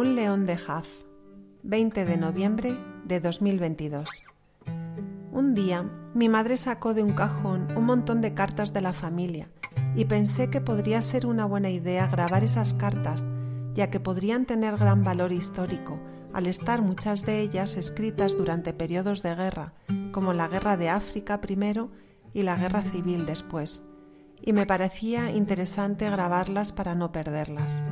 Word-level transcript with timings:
Un 0.00 0.16
león 0.16 0.46
de 0.46 0.56
Jaf, 0.56 0.88
20 1.62 2.06
de 2.06 2.16
noviembre 2.16 2.74
de 3.04 3.20
2022. 3.20 4.08
Un 5.30 5.54
día, 5.54 5.90
mi 6.14 6.30
madre 6.30 6.56
sacó 6.56 6.94
de 6.94 7.02
un 7.02 7.12
cajón 7.12 7.66
un 7.76 7.84
montón 7.84 8.22
de 8.22 8.32
cartas 8.32 8.72
de 8.72 8.80
la 8.80 8.94
familia 8.94 9.50
y 9.94 10.06
pensé 10.06 10.48
que 10.48 10.62
podría 10.62 11.02
ser 11.02 11.26
una 11.26 11.44
buena 11.44 11.68
idea 11.68 12.06
grabar 12.06 12.42
esas 12.44 12.72
cartas, 12.72 13.26
ya 13.74 13.90
que 13.90 14.00
podrían 14.00 14.46
tener 14.46 14.78
gran 14.78 15.04
valor 15.04 15.32
histórico, 15.32 16.00
al 16.32 16.46
estar 16.46 16.80
muchas 16.80 17.26
de 17.26 17.40
ellas 17.40 17.76
escritas 17.76 18.38
durante 18.38 18.72
periodos 18.72 19.22
de 19.22 19.34
guerra, 19.34 19.74
como 20.12 20.32
la 20.32 20.48
Guerra 20.48 20.78
de 20.78 20.88
África 20.88 21.42
primero 21.42 21.90
y 22.32 22.40
la 22.40 22.56
Guerra 22.56 22.80
Civil 22.80 23.26
después, 23.26 23.82
y 24.40 24.54
me 24.54 24.64
parecía 24.64 25.30
interesante 25.30 26.08
grabarlas 26.08 26.72
para 26.72 26.94
no 26.94 27.12
perderlas. 27.12 27.84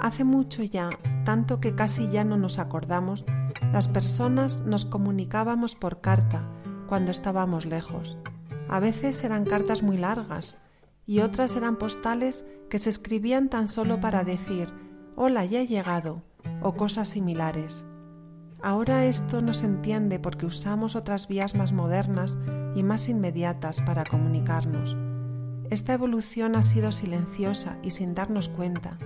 Hace 0.00 0.24
mucho 0.24 0.62
ya, 0.62 0.90
tanto 1.24 1.60
que 1.60 1.74
casi 1.74 2.08
ya 2.10 2.24
no 2.24 2.36
nos 2.36 2.58
acordamos, 2.58 3.24
las 3.72 3.88
personas 3.88 4.62
nos 4.62 4.84
comunicábamos 4.84 5.74
por 5.74 6.00
carta 6.00 6.48
cuando 6.86 7.10
estábamos 7.10 7.66
lejos. 7.66 8.16
A 8.68 8.80
veces 8.80 9.22
eran 9.24 9.44
cartas 9.44 9.82
muy 9.82 9.96
largas 9.96 10.58
y 11.04 11.20
otras 11.20 11.56
eran 11.56 11.76
postales 11.76 12.44
que 12.70 12.78
se 12.78 12.90
escribían 12.90 13.48
tan 13.48 13.66
solo 13.66 14.00
para 14.00 14.24
decir 14.24 14.72
Hola, 15.16 15.44
ya 15.44 15.60
he 15.60 15.66
llegado 15.66 16.22
o 16.62 16.74
cosas 16.76 17.08
similares. 17.08 17.84
Ahora 18.62 19.04
esto 19.04 19.40
no 19.40 19.52
se 19.52 19.66
entiende 19.66 20.18
porque 20.20 20.46
usamos 20.46 20.96
otras 20.96 21.28
vías 21.28 21.54
más 21.54 21.72
modernas 21.72 22.38
y 22.74 22.82
más 22.82 23.08
inmediatas 23.08 23.80
para 23.80 24.04
comunicarnos. 24.04 24.96
Esta 25.70 25.94
evolución 25.94 26.56
ha 26.56 26.62
sido 26.62 26.92
silenciosa 26.92 27.78
y 27.82 27.90
sin 27.90 28.14
darnos 28.14 28.48
cuenta, 28.48 28.98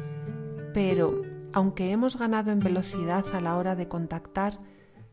pero 0.73 1.23
aunque 1.53 1.91
hemos 1.91 2.19
ganado 2.19 2.51
en 2.51 2.61
velocidad 2.61 3.25
a 3.35 3.41
la 3.41 3.57
hora 3.57 3.77
de 3.77 3.89
contactar, 3.89 4.59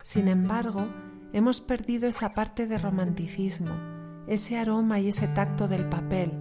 sin 0.03 0.28
embargo, 0.28 0.88
hemos 1.33 1.61
perdido 1.61 2.08
esa 2.08 2.33
parte 2.33 2.66
de 2.67 2.78
romanticismo, 2.78 3.75
ese 4.28 4.58
aroma 4.58 5.00
y 5.00 5.09
ese 5.09 5.28
tacto 5.28 5.67
del 5.67 5.86
papel, 5.89 6.31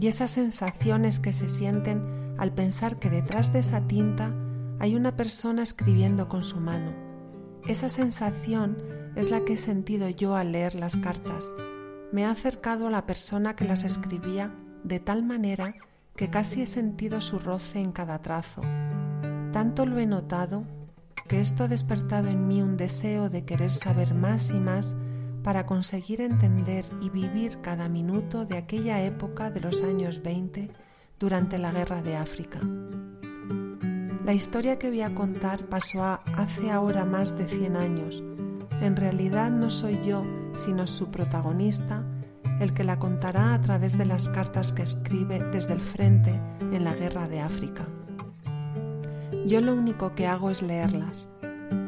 y 0.00 0.06
esas 0.08 0.30
sensaciones 0.30 1.20
que 1.20 1.32
se 1.32 1.48
sienten 1.48 2.02
al 2.38 2.52
pensar 2.52 2.98
que 2.98 3.10
detrás 3.10 3.52
de 3.52 3.60
esa 3.60 3.86
tinta 3.86 4.32
hay 4.78 4.94
una 4.94 5.16
persona 5.16 5.62
escribiendo 5.62 6.28
con 6.28 6.44
su 6.44 6.58
mano. 6.58 6.92
Esa 7.66 7.88
sensación 7.88 8.76
es 9.16 9.30
la 9.30 9.44
que 9.44 9.54
he 9.54 9.56
sentido 9.56 10.08
yo 10.08 10.36
al 10.36 10.52
leer 10.52 10.74
las 10.74 10.96
cartas. 10.96 11.46
Me 12.12 12.24
ha 12.24 12.30
acercado 12.30 12.88
a 12.88 12.90
la 12.90 13.06
persona 13.06 13.56
que 13.56 13.64
las 13.64 13.84
escribía 13.84 14.54
de 14.82 15.00
tal 15.00 15.22
manera 15.22 15.74
que 16.16 16.30
casi 16.30 16.62
he 16.62 16.66
sentido 16.66 17.20
su 17.20 17.38
roce 17.38 17.80
en 17.80 17.92
cada 17.92 18.20
trazo 18.20 18.62
tanto 19.52 19.86
lo 19.86 19.98
he 20.00 20.06
notado 20.06 20.64
que 21.28 21.40
esto 21.40 21.64
ha 21.64 21.68
despertado 21.68 22.28
en 22.28 22.48
mí 22.48 22.60
un 22.60 22.76
deseo 22.76 23.30
de 23.30 23.44
querer 23.44 23.72
saber 23.72 24.12
más 24.12 24.50
y 24.50 24.58
más 24.58 24.96
para 25.44 25.64
conseguir 25.64 26.20
entender 26.20 26.84
y 27.00 27.10
vivir 27.10 27.60
cada 27.60 27.88
minuto 27.88 28.46
de 28.46 28.58
aquella 28.58 29.02
época 29.02 29.50
de 29.50 29.60
los 29.60 29.82
años 29.82 30.22
20 30.22 30.70
durante 31.20 31.58
la 31.58 31.70
guerra 31.70 32.02
de 32.02 32.16
África. 32.16 32.58
La 34.24 34.32
historia 34.32 34.78
que 34.78 34.88
voy 34.88 35.02
a 35.02 35.14
contar 35.14 35.66
pasó 35.66 36.02
hace 36.02 36.70
ahora 36.70 37.04
más 37.04 37.36
de 37.36 37.46
100 37.46 37.76
años. 37.76 38.22
En 38.80 38.96
realidad 38.96 39.50
no 39.50 39.70
soy 39.70 40.04
yo, 40.04 40.24
sino 40.54 40.86
su 40.86 41.10
protagonista, 41.10 42.02
el 42.60 42.72
que 42.72 42.84
la 42.84 42.98
contará 42.98 43.54
a 43.54 43.60
través 43.60 43.98
de 43.98 44.06
las 44.06 44.28
cartas 44.28 44.72
que 44.72 44.82
escribe 44.82 45.38
desde 45.52 45.74
el 45.74 45.80
frente 45.80 46.40
en 46.72 46.84
la 46.84 46.94
guerra 46.94 47.28
de 47.28 47.40
África. 47.40 47.86
Yo 49.46 49.60
lo 49.60 49.74
único 49.74 50.14
que 50.14 50.26
hago 50.26 50.50
es 50.50 50.62
leerlas. 50.62 51.28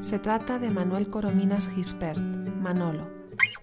Se 0.00 0.18
trata 0.18 0.58
de 0.58 0.70
Manuel 0.70 1.08
Corominas 1.08 1.68
Gispert, 1.68 2.18
Manolo, 2.18 3.06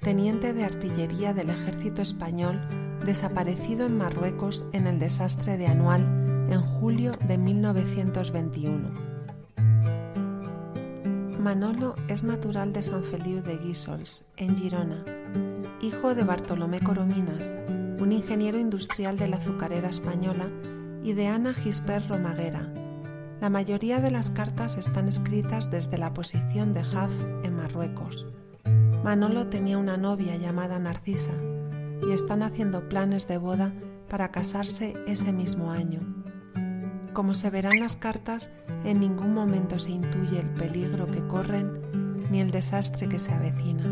teniente 0.01 0.53
de 0.53 0.63
artillería 0.63 1.33
del 1.33 1.49
ejército 1.49 2.01
español 2.01 2.59
desaparecido 3.05 3.85
en 3.85 3.97
Marruecos 3.97 4.65
en 4.71 4.87
el 4.87 4.99
desastre 4.99 5.57
de 5.57 5.67
Anual 5.67 6.01
en 6.49 6.61
julio 6.61 7.13
de 7.27 7.37
1921. 7.37 9.12
Manolo 11.43 11.95
es 12.07 12.23
natural 12.23 12.71
de 12.71 12.81
San 12.81 13.03
Feliu 13.03 13.41
de 13.43 13.57
Guísols, 13.57 14.23
en 14.37 14.55
Girona, 14.55 15.03
hijo 15.81 16.15
de 16.15 16.23
Bartolomé 16.23 16.79
Corominas, 16.79 17.53
un 17.99 18.13
ingeniero 18.13 18.57
industrial 18.57 19.17
de 19.17 19.27
la 19.27 19.35
azucarera 19.35 19.89
española, 19.89 20.49
y 21.03 21.11
de 21.11 21.27
Ana 21.27 21.53
Gispert 21.53 22.07
Romaguera, 22.07 22.71
la 23.41 23.49
mayoría 23.49 23.99
de 23.99 24.09
las 24.09 24.29
cartas 24.29 24.77
están 24.77 25.09
escritas 25.09 25.69
desde 25.69 25.97
la 25.97 26.13
posición 26.13 26.73
de 26.73 26.81
Jaf 26.81 27.11
en 27.43 27.57
Marruecos. 27.57 28.25
Manolo 29.03 29.47
tenía 29.47 29.77
una 29.77 29.97
novia 29.97 30.37
llamada 30.37 30.79
Narcisa 30.79 31.33
y 32.07 32.13
están 32.13 32.41
haciendo 32.41 32.87
planes 32.87 33.27
de 33.27 33.37
boda 33.37 33.73
para 34.09 34.31
casarse 34.31 34.93
ese 35.07 35.33
mismo 35.33 35.71
año. 35.71 36.22
Como 37.13 37.35
se 37.35 37.51
verán 37.51 37.79
las 37.79 37.95
cartas, 37.95 38.49
en 38.83 38.99
ningún 38.99 39.35
momento 39.35 39.77
se 39.77 39.91
intuye 39.91 40.39
el 40.39 40.49
peligro 40.49 41.05
que 41.05 41.25
corren 41.27 41.79
ni 42.31 42.41
el 42.41 42.49
desastre 42.49 43.07
que 43.07 43.19
se 43.19 43.31
avecina. 43.31 43.83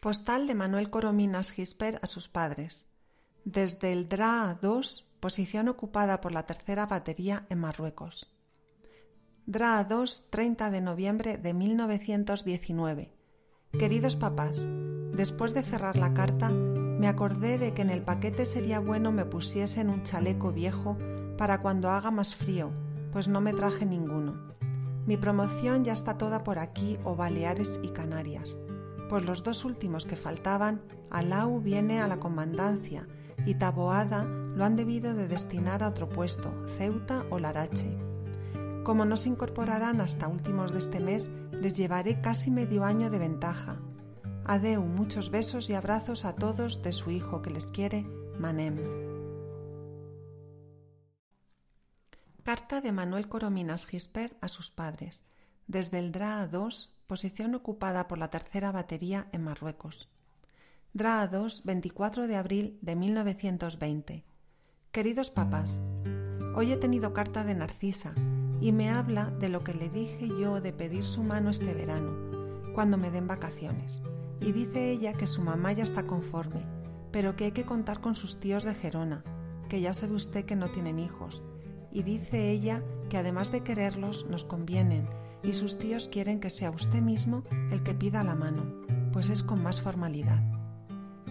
Postal 0.00 0.46
de 0.46 0.54
Manuel 0.54 0.88
Corominas 0.88 1.52
Gisper 1.52 2.00
a 2.02 2.06
sus 2.06 2.28
padres. 2.28 2.86
Desde 3.44 3.92
el 3.92 4.08
DRA 4.08 4.58
2, 4.60 5.06
posición 5.22 5.68
ocupada 5.68 6.20
por 6.20 6.32
la 6.32 6.46
tercera 6.46 6.86
batería 6.86 7.46
en 7.48 7.60
Marruecos. 7.60 8.26
DRA 9.46 9.84
2, 9.84 10.30
30 10.30 10.70
de 10.72 10.80
noviembre 10.80 11.38
de 11.38 11.54
1919. 11.54 13.14
Queridos 13.78 14.16
papás, 14.16 14.66
después 15.12 15.54
de 15.54 15.62
cerrar 15.62 15.96
la 15.96 16.12
carta, 16.12 16.50
me 16.50 17.06
acordé 17.06 17.56
de 17.56 17.72
que 17.72 17.82
en 17.82 17.90
el 17.90 18.02
paquete 18.02 18.46
sería 18.46 18.80
bueno 18.80 19.12
me 19.12 19.24
pusiesen 19.24 19.90
un 19.90 20.02
chaleco 20.02 20.52
viejo 20.52 20.98
para 21.38 21.62
cuando 21.62 21.90
haga 21.90 22.10
más 22.10 22.34
frío, 22.34 22.72
pues 23.12 23.28
no 23.28 23.40
me 23.40 23.54
traje 23.54 23.86
ninguno. 23.86 24.56
Mi 25.06 25.16
promoción 25.16 25.84
ya 25.84 25.92
está 25.92 26.18
toda 26.18 26.42
por 26.42 26.58
aquí 26.58 26.98
o 27.04 27.14
Baleares 27.14 27.78
y 27.84 27.90
Canarias 27.90 28.56
pues 29.12 29.26
los 29.26 29.42
dos 29.42 29.66
últimos 29.66 30.06
que 30.06 30.16
faltaban, 30.16 30.80
Alau 31.10 31.60
viene 31.60 32.00
a 32.00 32.08
la 32.08 32.18
comandancia 32.18 33.06
y 33.44 33.56
Taboada 33.56 34.26
lo 34.54 34.64
han 34.64 34.76
debido 34.76 35.14
de 35.14 35.28
destinar 35.28 35.82
a 35.82 35.88
otro 35.88 36.08
puesto, 36.08 36.52
Ceuta 36.76 37.24
o 37.30 37.38
Larache. 37.38 37.96
Como 38.84 39.04
no 39.04 39.16
se 39.16 39.28
incorporarán 39.28 40.00
hasta 40.00 40.28
últimos 40.28 40.72
de 40.72 40.78
este 40.78 41.00
mes, 41.00 41.30
les 41.52 41.76
llevaré 41.76 42.20
casi 42.20 42.50
medio 42.50 42.84
año 42.84 43.10
de 43.10 43.18
ventaja. 43.18 43.80
Adeu, 44.44 44.82
muchos 44.82 45.30
besos 45.30 45.70
y 45.70 45.74
abrazos 45.74 46.24
a 46.24 46.34
todos 46.34 46.82
de 46.82 46.92
su 46.92 47.10
hijo 47.10 47.42
que 47.42 47.50
les 47.50 47.66
quiere, 47.66 48.04
Manem. 48.38 48.78
Carta 52.42 52.80
de 52.80 52.90
Manuel 52.90 53.28
Corominas 53.28 53.86
Gisper 53.86 54.36
a 54.40 54.48
sus 54.48 54.70
padres, 54.70 55.22
desde 55.68 56.00
el 56.00 56.10
DRA 56.10 56.48
2 56.48 56.92
posición 57.12 57.54
ocupada 57.54 58.08
por 58.08 58.16
la 58.16 58.30
tercera 58.30 58.72
batería 58.72 59.28
en 59.32 59.44
Marruecos. 59.44 60.08
DRA 60.94 61.28
2, 61.28 61.62
24 61.62 62.26
de 62.26 62.36
abril 62.36 62.78
de 62.80 62.96
1920. 62.96 64.24
Queridos 64.92 65.30
papás, 65.30 65.80
hoy 66.54 66.70
he 66.70 66.76
tenido 66.76 67.14
carta 67.14 67.44
de 67.44 67.54
Narcisa 67.54 68.12
y 68.60 68.72
me 68.72 68.90
habla 68.90 69.30
de 69.30 69.48
lo 69.48 69.64
que 69.64 69.72
le 69.72 69.88
dije 69.88 70.28
yo 70.38 70.60
de 70.60 70.74
pedir 70.74 71.06
su 71.06 71.22
mano 71.22 71.48
este 71.48 71.72
verano, 71.72 72.12
cuando 72.74 72.98
me 72.98 73.10
den 73.10 73.26
vacaciones. 73.26 74.02
Y 74.38 74.52
dice 74.52 74.90
ella 74.90 75.14
que 75.14 75.26
su 75.26 75.40
mamá 75.40 75.72
ya 75.72 75.82
está 75.82 76.02
conforme, 76.02 76.66
pero 77.10 77.36
que 77.36 77.44
hay 77.44 77.52
que 77.52 77.64
contar 77.64 78.02
con 78.02 78.14
sus 78.14 78.38
tíos 78.38 78.64
de 78.64 78.74
Gerona, 78.74 79.24
que 79.70 79.80
ya 79.80 79.94
sabe 79.94 80.12
usted 80.12 80.44
que 80.44 80.56
no 80.56 80.70
tienen 80.70 80.98
hijos. 80.98 81.42
Y 81.90 82.02
dice 82.02 82.50
ella 82.50 82.82
que 83.08 83.16
además 83.16 83.50
de 83.50 83.62
quererlos, 83.62 84.26
nos 84.26 84.44
convienen 84.44 85.08
y 85.42 85.54
sus 85.54 85.78
tíos 85.78 86.08
quieren 86.08 86.38
que 86.38 86.50
sea 86.50 86.70
usted 86.70 87.00
mismo 87.00 87.44
el 87.70 87.82
que 87.82 87.94
pida 87.94 88.22
la 88.24 88.34
mano, 88.34 88.82
pues 89.10 89.30
es 89.30 89.42
con 89.42 89.62
más 89.62 89.80
formalidad. 89.80 90.44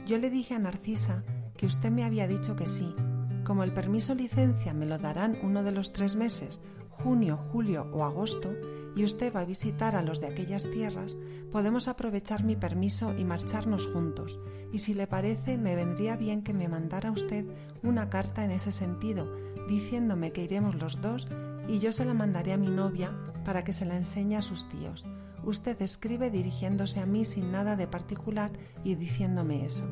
Yo 0.07 0.17
le 0.17 0.31
dije 0.31 0.55
a 0.55 0.59
Narcisa 0.59 1.23
que 1.55 1.67
usted 1.67 1.91
me 1.91 2.03
había 2.03 2.25
dicho 2.25 2.55
que 2.55 2.65
sí. 2.65 2.95
Como 3.43 3.63
el 3.63 3.73
permiso 3.73 4.15
licencia 4.15 4.73
me 4.73 4.85
lo 4.85 4.97
darán 4.97 5.37
uno 5.43 5.63
de 5.63 5.71
los 5.71 5.93
tres 5.93 6.15
meses, 6.15 6.61
junio, 6.89 7.37
julio 7.37 7.89
o 7.91 8.03
agosto, 8.03 8.53
y 8.95 9.03
usted 9.03 9.33
va 9.33 9.41
a 9.41 9.45
visitar 9.45 9.95
a 9.95 10.03
los 10.03 10.19
de 10.19 10.27
aquellas 10.27 10.69
tierras, 10.69 11.15
podemos 11.51 11.87
aprovechar 11.87 12.43
mi 12.43 12.55
permiso 12.55 13.15
y 13.17 13.23
marcharnos 13.23 13.87
juntos. 13.87 14.39
Y 14.71 14.79
si 14.79 14.93
le 14.93 15.07
parece, 15.07 15.57
me 15.57 15.75
vendría 15.75 16.17
bien 16.17 16.43
que 16.43 16.53
me 16.53 16.67
mandara 16.67 17.11
usted 17.11 17.45
una 17.83 18.09
carta 18.09 18.43
en 18.43 18.51
ese 18.51 18.71
sentido, 18.71 19.27
diciéndome 19.67 20.31
que 20.31 20.43
iremos 20.43 20.75
los 20.75 21.01
dos 21.01 21.27
y 21.67 21.79
yo 21.79 21.91
se 21.91 22.05
la 22.05 22.13
mandaré 22.13 22.53
a 22.53 22.57
mi 22.57 22.69
novia 22.69 23.15
para 23.45 23.63
que 23.63 23.73
se 23.73 23.85
la 23.85 23.97
enseñe 23.97 24.35
a 24.35 24.41
sus 24.41 24.69
tíos. 24.69 25.05
Usted 25.43 25.81
escribe 25.81 26.29
dirigiéndose 26.29 26.99
a 26.99 27.05
mí 27.05 27.25
sin 27.25 27.51
nada 27.51 27.75
de 27.75 27.87
particular 27.87 28.51
y 28.83 28.95
diciéndome 28.95 29.65
eso. 29.65 29.85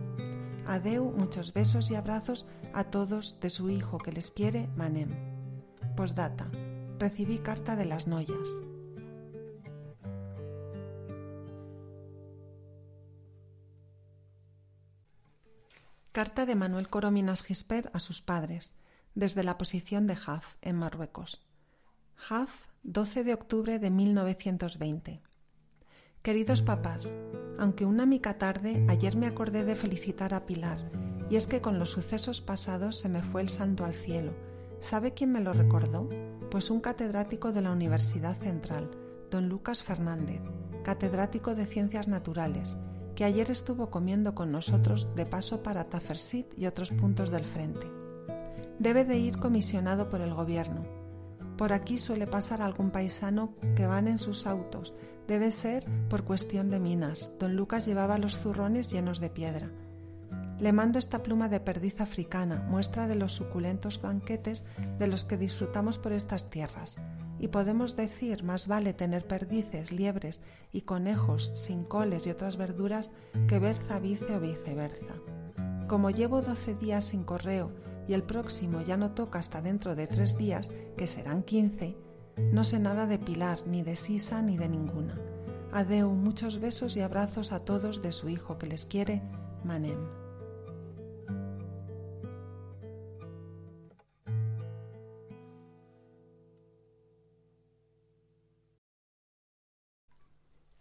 Adeu, 0.67 1.11
muchos 1.11 1.53
besos 1.53 1.91
y 1.91 1.95
abrazos 1.95 2.45
a 2.73 2.85
todos 2.85 3.39
de 3.39 3.50
su 3.50 3.69
hijo 3.69 3.97
que 3.97 4.11
les 4.11 4.31
quiere, 4.31 4.67
Manem. 4.75 5.09
Postdata. 5.95 6.50
Recibí 6.97 7.39
carta 7.39 7.75
de 7.75 7.85
las 7.85 8.07
Noyas. 8.07 8.50
Carta 16.11 16.45
de 16.45 16.56
Manuel 16.56 16.89
Corominas 16.89 17.44
Gisper 17.44 17.89
a 17.94 18.00
sus 18.00 18.21
padres, 18.21 18.73
desde 19.15 19.44
la 19.44 19.57
posición 19.57 20.07
de 20.07 20.15
Jaf, 20.15 20.56
en 20.61 20.75
Marruecos. 20.75 21.47
Jaf, 22.15 22.50
12 22.83 23.23
de 23.23 23.33
octubre 23.33 23.79
de 23.79 23.89
1920. 23.89 25.21
Queridos 26.21 26.61
papás, 26.61 27.15
aunque 27.59 27.85
una 27.85 28.06
mica 28.06 28.38
tarde, 28.38 28.85
ayer 28.89 29.15
me 29.17 29.27
acordé 29.27 29.65
de 29.65 29.75
felicitar 29.75 30.33
a 30.33 30.45
Pilar, 30.45 30.89
y 31.29 31.35
es 31.35 31.45
que 31.45 31.61
con 31.61 31.77
los 31.77 31.89
sucesos 31.89 32.41
pasados 32.41 32.97
se 32.97 33.09
me 33.09 33.21
fue 33.21 33.41
el 33.41 33.50
santo 33.50 33.85
al 33.85 33.94
cielo. 33.94 34.31
¿Sabe 34.79 35.13
quién 35.13 35.31
me 35.31 35.41
lo 35.41 35.53
recordó? 35.53 36.09
Pues 36.50 36.69
un 36.69 36.79
catedrático 36.79 37.51
de 37.51 37.61
la 37.61 37.71
Universidad 37.71 38.38
Central, 38.38 38.89
don 39.29 39.50
Lucas 39.50 39.83
Fernández, 39.83 40.41
catedrático 40.83 41.53
de 41.53 41.65
Ciencias 41.65 42.07
Naturales, 42.07 42.77
que 43.13 43.25
ayer 43.25 43.51
estuvo 43.51 43.89
comiendo 43.89 44.33
con 44.33 44.51
nosotros 44.51 45.13
de 45.15 45.25
paso 45.25 45.61
para 45.61 45.89
Tafersit 45.89 46.47
y 46.57 46.65
otros 46.65 46.91
puntos 46.91 47.29
del 47.29 47.44
frente. 47.44 47.85
Debe 48.79 49.03
de 49.03 49.17
ir 49.17 49.38
comisionado 49.38 50.09
por 50.09 50.21
el 50.21 50.33
gobierno. 50.33 50.85
Por 51.57 51.73
aquí 51.73 51.97
suele 51.97 52.25
pasar 52.25 52.61
algún 52.61 52.91
paisano 52.91 53.53
que 53.75 53.85
van 53.85 54.07
en 54.07 54.17
sus 54.17 54.47
autos. 54.47 54.94
Debe 55.29 55.51
ser 55.51 55.85
por 56.09 56.23
cuestión 56.23 56.71
de 56.71 56.79
minas. 56.79 57.33
Don 57.39 57.55
Lucas 57.55 57.85
llevaba 57.85 58.17
los 58.17 58.35
zurrones 58.35 58.91
llenos 58.91 59.19
de 59.19 59.29
piedra. 59.29 59.69
Le 60.59 60.73
mando 60.73 60.97
esta 60.97 61.21
pluma 61.21 61.49
de 61.49 61.59
perdiz 61.59 62.01
africana, 62.01 62.65
muestra 62.67 63.07
de 63.07 63.13
los 63.13 63.33
suculentos 63.33 64.01
banquetes 64.01 64.65
de 64.97 65.05
los 65.05 65.25
que 65.25 65.37
disfrutamos 65.37 65.99
por 65.99 66.13
estas 66.13 66.49
tierras 66.49 66.97
y 67.39 67.49
podemos 67.49 67.95
decir 67.95 68.43
más 68.43 68.67
vale 68.67 68.91
tener 68.93 69.27
perdices, 69.27 69.91
liebres 69.91 70.41
y 70.71 70.81
conejos 70.81 71.51
sin 71.53 71.83
coles 71.83 72.25
y 72.25 72.31
otras 72.31 72.57
verduras 72.57 73.11
que 73.47 73.59
berza 73.59 73.99
vice 73.99 74.35
o 74.35 74.39
viceversa. 74.39 75.13
Como 75.87 76.09
llevo 76.09 76.41
doce 76.41 76.73
días 76.73 77.05
sin 77.05 77.23
correo 77.23 77.71
y 78.07 78.13
el 78.13 78.23
próximo 78.23 78.81
ya 78.81 78.97
no 78.97 79.11
toca 79.11 79.37
hasta 79.37 79.61
dentro 79.61 79.95
de 79.95 80.07
tres 80.07 80.39
días, 80.39 80.71
que 80.97 81.05
serán 81.05 81.43
quince, 81.43 81.95
no 82.51 82.63
sé 82.63 82.80
nada 82.80 83.07
de 83.07 83.19
Pilar, 83.19 83.65
ni 83.65 83.83
de 83.83 83.95
Sisa, 83.95 84.41
ni 84.41 84.57
de 84.57 84.69
ninguna. 84.69 85.19
Adeu, 85.71 86.09
muchos 86.09 86.59
besos 86.59 86.97
y 86.97 87.01
abrazos 87.01 87.51
a 87.51 87.63
todos 87.63 88.01
de 88.01 88.12
su 88.12 88.30
hijo 88.30 88.57
que 88.57 88.68
les 88.68 88.86
quiere, 88.86 89.21
Manem. 89.63 90.00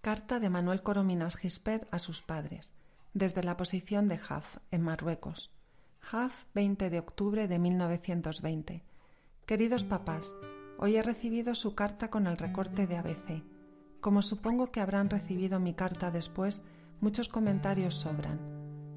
Carta 0.00 0.40
de 0.40 0.48
Manuel 0.48 0.82
Corominas 0.82 1.36
Gisper 1.36 1.86
a 1.90 1.98
sus 1.98 2.22
padres, 2.22 2.72
desde 3.12 3.42
la 3.42 3.58
posición 3.58 4.08
de 4.08 4.16
Jaf, 4.16 4.56
en 4.70 4.80
Marruecos. 4.80 5.50
Jaf, 6.00 6.32
20 6.54 6.88
de 6.88 6.98
octubre 6.98 7.46
de 7.46 7.58
1920. 7.58 8.82
Queridos 9.44 9.84
papás, 9.84 10.32
hoy 10.78 10.96
he 10.96 11.02
recibido 11.02 11.54
su 11.54 11.74
carta 11.74 12.08
con 12.08 12.26
el 12.26 12.38
recorte 12.38 12.86
de 12.86 12.96
ABC. 12.96 13.44
Como 14.00 14.22
supongo 14.22 14.70
que 14.70 14.80
habrán 14.80 15.10
recibido 15.10 15.60
mi 15.60 15.74
carta 15.74 16.10
después, 16.10 16.62
muchos 17.00 17.28
comentarios 17.28 17.94
sobran. 17.94 18.40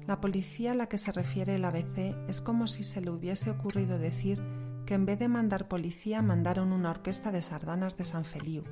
La 0.06 0.20
policía 0.20 0.72
a 0.72 0.74
la 0.74 0.88
que 0.88 0.98
se 0.98 1.12
refiere 1.12 1.56
el 1.56 1.64
ABC 1.64 2.16
es 2.28 2.40
como 2.40 2.66
si 2.66 2.84
se 2.84 3.00
le 3.00 3.10
hubiese 3.10 3.50
ocurrido 3.50 3.98
decir 3.98 4.40
que 4.86 4.94
en 4.94 5.06
vez 5.06 5.18
de 5.18 5.28
mandar 5.28 5.68
policía 5.68 6.22
mandaron 6.22 6.72
una 6.72 6.90
orquesta 6.90 7.30
de 7.30 7.42
sardanas 7.42 7.96
de 7.96 8.04
San 8.04 8.24
Feliu 8.24 8.64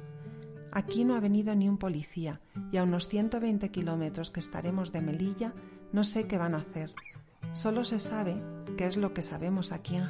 Aquí 0.73 1.05
no 1.05 1.17
ha 1.17 1.21
venido 1.21 1.55
ni 1.57 1.69
un 1.69 1.79
policía 1.79 2.41
y 2.71 2.77
a 2.77 2.85
unos 2.85 3.09
120 3.09 3.71
kilómetros 3.71 4.31
que 4.31 4.41
estaremos 4.41 4.93
de 4.93 5.03
Melilla 5.03 5.53
no 5.93 6.05
sé 6.05 6.29
qué 6.29 6.39
van 6.39 6.55
a 6.55 6.59
hacer. 6.59 6.95
Solo 7.53 7.85
se 7.85 7.99
sabe, 7.99 8.41
que 8.77 8.87
es 8.87 8.97
lo 8.97 9.13
que 9.13 9.23
sabemos 9.23 9.73
aquí 9.73 9.97
en 9.97 10.07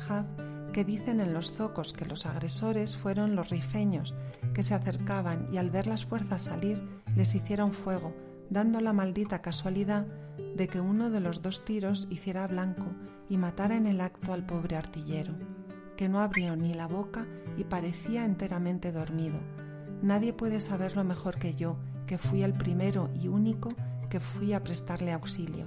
que 0.73 0.85
dicen 0.85 1.21
en 1.21 1.35
los 1.35 1.53
zocos 1.53 1.93
que 1.93 2.07
los 2.07 2.27
agresores 2.27 2.97
fueron 2.97 3.37
los 3.37 3.51
rifeños, 3.51 4.15
que 4.55 4.63
se 4.63 4.75
acercaban 4.75 5.47
y 5.53 5.59
al 5.59 5.71
ver 5.71 5.87
las 5.87 6.05
fuerzas 6.05 6.43
salir 6.43 6.83
les 7.17 7.35
hicieron 7.35 7.73
fuego, 7.73 8.15
dando 8.51 8.81
la 8.81 8.93
maldita 8.93 9.43
casualidad 9.43 10.07
de 10.57 10.69
que 10.69 10.81
uno 10.81 11.11
de 11.11 11.21
los 11.21 11.43
dos 11.43 11.65
tiros 11.65 12.07
hiciera 12.11 12.47
blanco 12.47 12.87
y 13.29 13.39
matara 13.39 13.77
en 13.77 13.87
el 13.87 14.01
acto 14.01 14.33
al 14.33 14.47
pobre 14.47 14.77
artillero, 14.77 15.35
que 15.97 16.09
no 16.09 16.21
abrió 16.21 16.57
ni 16.57 16.75
la 16.75 16.87
boca 16.87 17.27
y 17.57 17.65
parecía 17.65 18.25
enteramente 18.25 18.93
dormido 18.93 19.39
Nadie 20.03 20.33
puede 20.33 20.61
saberlo 20.61 21.05
mejor 21.05 21.39
que 21.39 21.55
yo, 21.55 21.77
que 22.07 22.17
fui 22.17 22.43
el 22.43 22.55
primero 22.55 23.11
y 23.15 23.29
único 23.29 23.75
que 24.09 24.19
fui 24.19 24.55
a 24.55 24.63
prestarle 24.63 25.13
auxilio. 25.13 25.67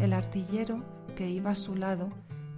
El 0.00 0.14
artillero, 0.14 0.82
que 1.14 1.28
iba 1.28 1.50
a 1.50 1.54
su 1.54 1.76
lado, 1.76 2.08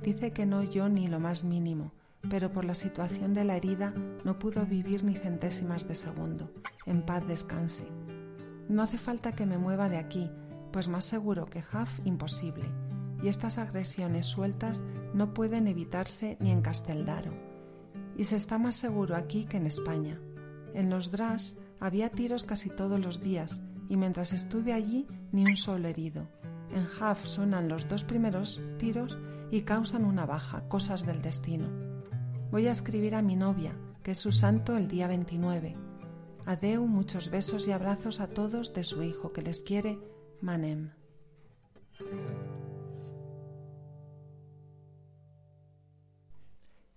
dice 0.03 0.33
que 0.33 0.47
no 0.47 0.63
yo 0.63 0.89
ni 0.89 1.09
lo 1.09 1.21
más 1.21 1.45
mínimo, 1.45 1.93
pero 2.29 2.53
por 2.53 2.65
la 2.65 2.75
situación 2.75 3.35
de 3.35 3.45
la 3.45 3.57
herida 3.57 3.95
no 4.25 4.39
pudo 4.39 4.67
vivir 4.67 5.05
ni 5.05 5.15
centésimas 5.15 5.87
de 5.87 5.95
segundo. 5.95 6.53
En 6.87 7.03
paz 7.03 7.27
descanse. 7.27 7.85
No 8.69 8.83
hace 8.83 8.99
falta 8.99 9.33
que 9.33 9.47
me 9.47 9.59
mueva 9.59 9.89
de 9.89 9.99
aquí, 9.99 10.31
pues 10.73 10.89
más 10.89 11.05
seguro 11.05 11.47
que 11.47 11.61
Huff 11.61 12.01
imposible, 12.05 12.65
y 13.23 13.29
estas 13.29 13.59
agresiones 13.59 14.27
sueltas 14.27 14.83
no 15.15 15.33
pueden 15.35 15.67
evitarse 15.67 16.37
ni 16.41 16.51
en 16.51 16.63
Casteldaro. 16.63 17.33
Y 18.17 18.25
se 18.25 18.37
está 18.37 18.59
más 18.59 18.77
seguro 18.77 19.17
aquí 19.17 19.45
que 19.45 19.57
en 19.57 19.67
España. 19.67 20.21
En 20.75 20.91
los 20.91 21.11
Dras 21.11 21.57
había 21.81 22.11
tiros 22.11 22.45
casi 22.45 22.69
todos 22.69 23.01
los 23.01 23.21
días 23.21 23.63
y 23.89 23.97
mientras 23.97 24.33
estuve 24.33 24.73
allí 24.73 25.07
ni 25.33 25.45
un 25.45 25.57
solo 25.57 25.89
herido. 25.89 26.29
En 26.75 26.87
Haf 27.01 27.25
suenan 27.25 27.69
los 27.69 27.89
dos 27.89 28.05
primeros 28.05 28.61
tiros 28.79 29.19
y 29.51 29.63
causan 29.63 30.05
una 30.05 30.27
baja, 30.27 30.69
cosas 30.69 31.07
del 31.07 31.23
destino. 31.23 31.69
Voy 32.51 32.67
a 32.67 32.73
escribir 32.73 33.15
a 33.15 33.23
mi 33.23 33.37
novia, 33.37 33.75
que 34.03 34.13
es 34.13 34.19
su 34.19 34.33
santo 34.33 34.77
el 34.77 34.89
día 34.89 35.07
29. 35.07 35.77
Adeu, 36.47 36.87
muchos 36.87 37.31
besos 37.31 37.67
y 37.69 37.73
abrazos 37.73 38.21
a 38.21 38.29
todos 38.29 38.73
de 38.73 38.85
su 38.85 39.03
hijo 39.03 39.33
que 39.33 39.43
les 39.43 39.61
quiere, 39.61 39.99
Manem. 40.41 40.93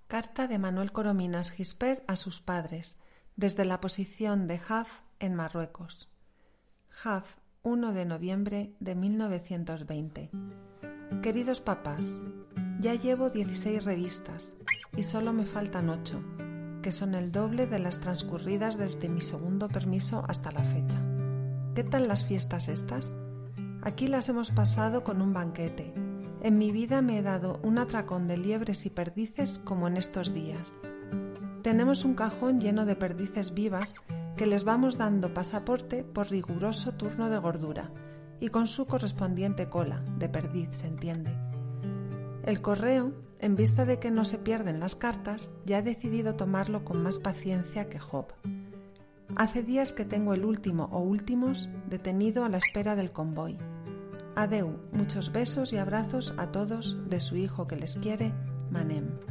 Carta 0.08 0.48
de 0.48 0.60
Manuel 0.60 0.92
Corominas 0.92 1.52
Gisper 1.52 2.04
a 2.08 2.16
sus 2.16 2.42
padres, 2.42 2.98
desde 3.36 3.66
la 3.66 3.82
posición 3.82 4.48
de 4.48 4.60
Jaf 4.60 4.90
en 5.20 5.36
Marruecos. 5.36 6.10
Jaf, 6.90 7.38
1 7.64 7.94
de 7.94 8.06
noviembre 8.06 8.76
de 8.80 8.96
1920. 8.96 10.32
Queridos 11.22 11.62
papás, 11.62 12.20
ya 12.80 12.96
llevo 12.96 13.30
16 13.30 13.84
revistas 13.84 14.56
y 14.96 15.04
solo 15.04 15.34
me 15.34 15.46
faltan 15.46 15.90
8, 15.90 16.82
que 16.82 16.92
son 16.92 17.14
el 17.14 17.32
doble 17.32 17.68
de 17.68 17.78
las 17.80 18.00
transcurridas 18.00 18.78
desde 18.78 19.10
mi 19.10 19.22
segundo 19.22 19.68
permiso 19.68 20.24
hasta 20.28 20.52
la 20.52 20.64
fecha. 20.64 21.00
¿Qué 21.76 21.84
tal 21.84 22.08
las 22.08 22.26
fiestas 22.26 22.70
estas? 22.70 23.14
Aquí 23.84 24.08
las 24.08 24.30
hemos 24.30 24.50
pasado 24.50 25.04
con 25.04 25.22
un 25.22 25.34
banquete. 25.34 25.94
En 26.42 26.58
mi 26.58 26.72
vida 26.72 27.02
me 27.02 27.20
he 27.20 27.22
dado 27.22 27.60
un 27.62 27.78
atracón 27.78 28.28
de 28.28 28.38
liebres 28.38 28.86
y 28.86 28.90
perdices 28.90 29.60
como 29.60 29.88
en 29.88 29.98
estos 29.98 30.34
días 30.34 30.74
tenemos 31.62 32.06
un 32.06 32.16
cajón 32.16 32.60
lleno 32.60 32.86
de 32.86 32.96
perdices 32.96 33.54
vivas 33.54 33.94
que 34.36 34.48
les 34.48 34.64
vamos 34.64 34.98
dando 34.98 35.34
pasaporte 35.34 36.04
por 36.04 36.30
riguroso 36.30 36.94
turno 36.94 37.30
de 37.30 37.38
gordura 37.38 37.92
y 38.42 38.50
con 38.50 38.68
su 38.68 38.88
correspondiente 38.88 39.70
cola, 39.70 40.04
de 40.18 40.28
perdiz 40.28 40.68
se 40.72 40.88
entiende. 40.88 41.32
El 42.44 42.60
correo, 42.60 43.14
en 43.40 43.56
vista 43.56 43.86
de 43.86 44.00
que 44.00 44.12
no 44.12 44.26
se 44.26 44.40
pierden 44.40 44.80
las 44.80 44.96
cartas, 44.96 45.50
ya 45.64 45.78
ha 45.78 45.82
decidido 45.82 46.36
tomarlo 46.36 46.84
con 46.84 47.02
más 47.02 47.20
paciencia 47.20 47.88
que 47.88 48.00
Job. 48.00 48.26
Hace 49.36 49.64
días 49.64 49.94
que 49.94 50.06
tengo 50.06 50.34
el 50.34 50.44
último 50.44 50.90
o 50.92 51.00
últimos 51.00 51.70
detenido 51.88 52.44
a 52.44 52.50
la 52.50 52.58
espera 52.58 52.96
del 52.96 53.12
convoy. 53.12 53.58
Adeu, 54.36 54.80
muchos 54.92 55.32
besos 55.32 55.72
y 55.72 55.78
abrazos 55.78 56.34
a 56.38 56.52
todos 56.52 56.98
de 57.08 57.20
su 57.20 57.38
hijo 57.38 57.68
que 57.68 57.76
les 57.76 57.98
quiere, 57.98 58.34
Manem. 58.72 59.31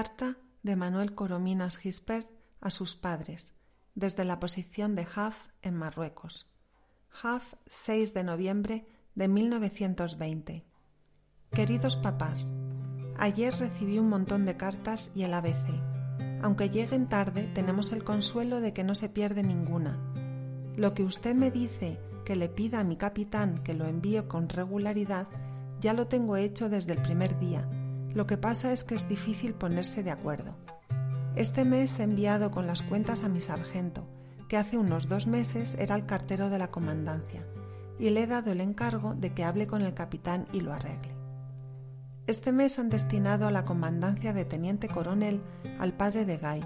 Carta 0.00 0.38
de 0.62 0.76
Manuel 0.76 1.14
Corominas 1.14 1.76
Gispert 1.76 2.26
a 2.62 2.70
sus 2.70 2.96
padres, 2.96 3.52
desde 3.94 4.24
la 4.24 4.40
posición 4.40 4.96
de 4.96 5.06
Haf 5.14 5.36
en 5.60 5.74
Marruecos. 5.76 6.50
Haf, 7.22 7.52
6 7.66 8.14
de 8.14 8.24
noviembre 8.24 8.86
de 9.14 9.28
1920. 9.28 10.64
Queridos 11.52 11.96
papás, 11.96 12.50
ayer 13.18 13.54
recibí 13.58 13.98
un 13.98 14.08
montón 14.08 14.46
de 14.46 14.56
cartas 14.56 15.12
y 15.14 15.24
el 15.24 15.34
ABC. 15.34 15.68
Aunque 16.40 16.70
lleguen 16.70 17.06
tarde, 17.06 17.50
tenemos 17.52 17.92
el 17.92 18.02
consuelo 18.02 18.62
de 18.62 18.72
que 18.72 18.84
no 18.84 18.94
se 18.94 19.10
pierde 19.10 19.42
ninguna. 19.42 19.98
Lo 20.76 20.94
que 20.94 21.02
usted 21.02 21.34
me 21.34 21.50
dice 21.50 22.00
que 22.24 22.36
le 22.36 22.48
pida 22.48 22.80
a 22.80 22.84
mi 22.84 22.96
capitán 22.96 23.62
que 23.62 23.74
lo 23.74 23.84
envíe 23.84 24.26
con 24.26 24.48
regularidad, 24.48 25.28
ya 25.78 25.92
lo 25.92 26.06
tengo 26.06 26.38
hecho 26.38 26.70
desde 26.70 26.94
el 26.94 27.02
primer 27.02 27.38
día. 27.38 27.68
Lo 28.14 28.26
que 28.26 28.36
pasa 28.36 28.72
es 28.72 28.84
que 28.84 28.94
es 28.94 29.08
difícil 29.08 29.54
ponerse 29.54 30.02
de 30.02 30.10
acuerdo. 30.10 30.56
Este 31.36 31.64
mes 31.64 32.00
he 32.00 32.02
enviado 32.02 32.50
con 32.50 32.66
las 32.66 32.82
cuentas 32.82 33.22
a 33.22 33.28
mi 33.28 33.40
sargento, 33.40 34.08
que 34.48 34.56
hace 34.56 34.78
unos 34.78 35.08
dos 35.08 35.28
meses 35.28 35.76
era 35.78 35.94
el 35.94 36.06
cartero 36.06 36.50
de 36.50 36.58
la 36.58 36.72
comandancia, 36.72 37.46
y 38.00 38.10
le 38.10 38.24
he 38.24 38.26
dado 38.26 38.50
el 38.50 38.60
encargo 38.60 39.14
de 39.14 39.32
que 39.32 39.44
hable 39.44 39.68
con 39.68 39.82
el 39.82 39.94
capitán 39.94 40.48
y 40.52 40.60
lo 40.60 40.72
arregle. 40.72 41.14
Este 42.26 42.50
mes 42.50 42.78
han 42.78 42.90
destinado 42.90 43.46
a 43.46 43.52
la 43.52 43.64
comandancia 43.64 44.32
de 44.32 44.44
teniente 44.44 44.88
coronel 44.88 45.40
al 45.78 45.92
padre 45.92 46.24
de 46.24 46.38
Guy, 46.38 46.64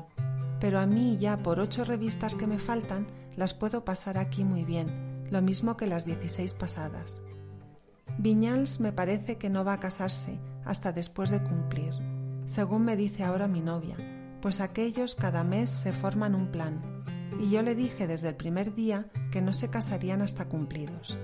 pero 0.61 0.81
a 0.81 0.87
mí 0.87 1.19
ya 1.19 1.43
por 1.43 1.61
ocho 1.61 1.85
revistas 1.85 2.35
que 2.35 2.47
me 2.47 2.59
faltan 2.59 3.07
las 3.37 3.53
puedo 3.53 3.85
pasar 3.85 4.17
aquí 4.17 4.45
muy 4.45 4.65
bien, 4.65 5.27
lo 5.31 5.43
mismo 5.43 5.77
que 5.77 5.87
las 5.87 6.07
dieciséis 6.07 6.55
pasadas. 6.55 7.21
Viñals 8.19 8.81
me 8.81 8.93
parece 8.93 9.39
que 9.39 9.51
no 9.51 9.65
va 9.65 9.75
a 9.75 9.81
casarse 9.81 10.39
hasta 10.65 10.93
después 10.93 11.31
de 11.31 11.43
cumplir, 11.43 11.93
según 12.47 12.85
me 12.85 12.97
dice 12.97 13.25
ahora 13.25 13.49
mi 13.49 13.61
novia, 13.61 13.97
pues 14.41 14.61
aquellos 14.61 15.15
cada 15.15 15.45
mes 15.45 15.71
se 15.71 15.93
forman 15.93 16.35
un 16.35 16.51
plan, 16.51 17.05
y 17.41 17.51
yo 17.51 17.63
le 17.63 17.75
dije 17.75 18.07
desde 18.07 18.29
el 18.29 18.37
primer 18.37 18.75
día 18.75 19.11
que 19.33 19.43
no 19.43 19.53
se 19.53 19.69
casarían 19.69 20.23
hasta 20.23 20.49
cumplidos. 20.49 21.19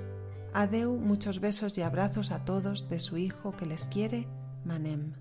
Adeu, 0.52 0.96
muchos 0.96 1.40
besos 1.40 1.78
y 1.78 1.82
abrazos 1.82 2.32
a 2.32 2.44
todos 2.44 2.88
de 2.88 2.98
su 2.98 3.16
hijo 3.18 3.52
que 3.52 3.66
les 3.66 3.86
quiere, 3.88 4.26
Manem. 4.64 5.14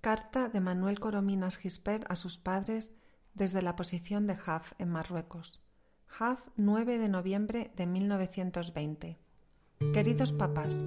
Carta 0.00 0.48
de 0.48 0.60
Manuel 0.60 0.98
Corominas 0.98 1.58
Gisper 1.58 2.04
a 2.08 2.16
sus 2.16 2.38
padres 2.38 2.96
desde 3.34 3.62
la 3.62 3.76
posición 3.76 4.26
de 4.26 4.36
Haf 4.44 4.72
en 4.78 4.88
Marruecos. 4.88 5.62
Haf, 6.18 6.42
9 6.56 6.98
de 6.98 7.08
noviembre 7.08 7.70
de 7.76 7.86
1920. 7.86 9.18
Queridos 9.92 10.32
papás, 10.32 10.86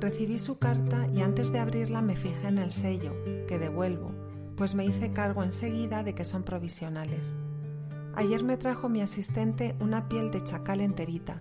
recibí 0.00 0.40
su 0.40 0.58
carta 0.58 1.06
y 1.12 1.20
antes 1.20 1.52
de 1.52 1.60
abrirla 1.60 2.02
me 2.02 2.16
fijé 2.16 2.48
en 2.48 2.58
el 2.58 2.72
sello, 2.72 3.14
que 3.46 3.60
devuelvo, 3.60 4.12
pues 4.56 4.74
me 4.74 4.84
hice 4.84 5.12
cargo 5.12 5.44
enseguida 5.44 6.02
de 6.02 6.16
que 6.16 6.24
son 6.24 6.42
provisionales. 6.42 7.36
Ayer 8.16 8.42
me 8.42 8.56
trajo 8.56 8.88
mi 8.88 9.02
asistente 9.02 9.76
una 9.78 10.08
piel 10.08 10.32
de 10.32 10.42
chacal 10.42 10.80
enterita, 10.80 11.40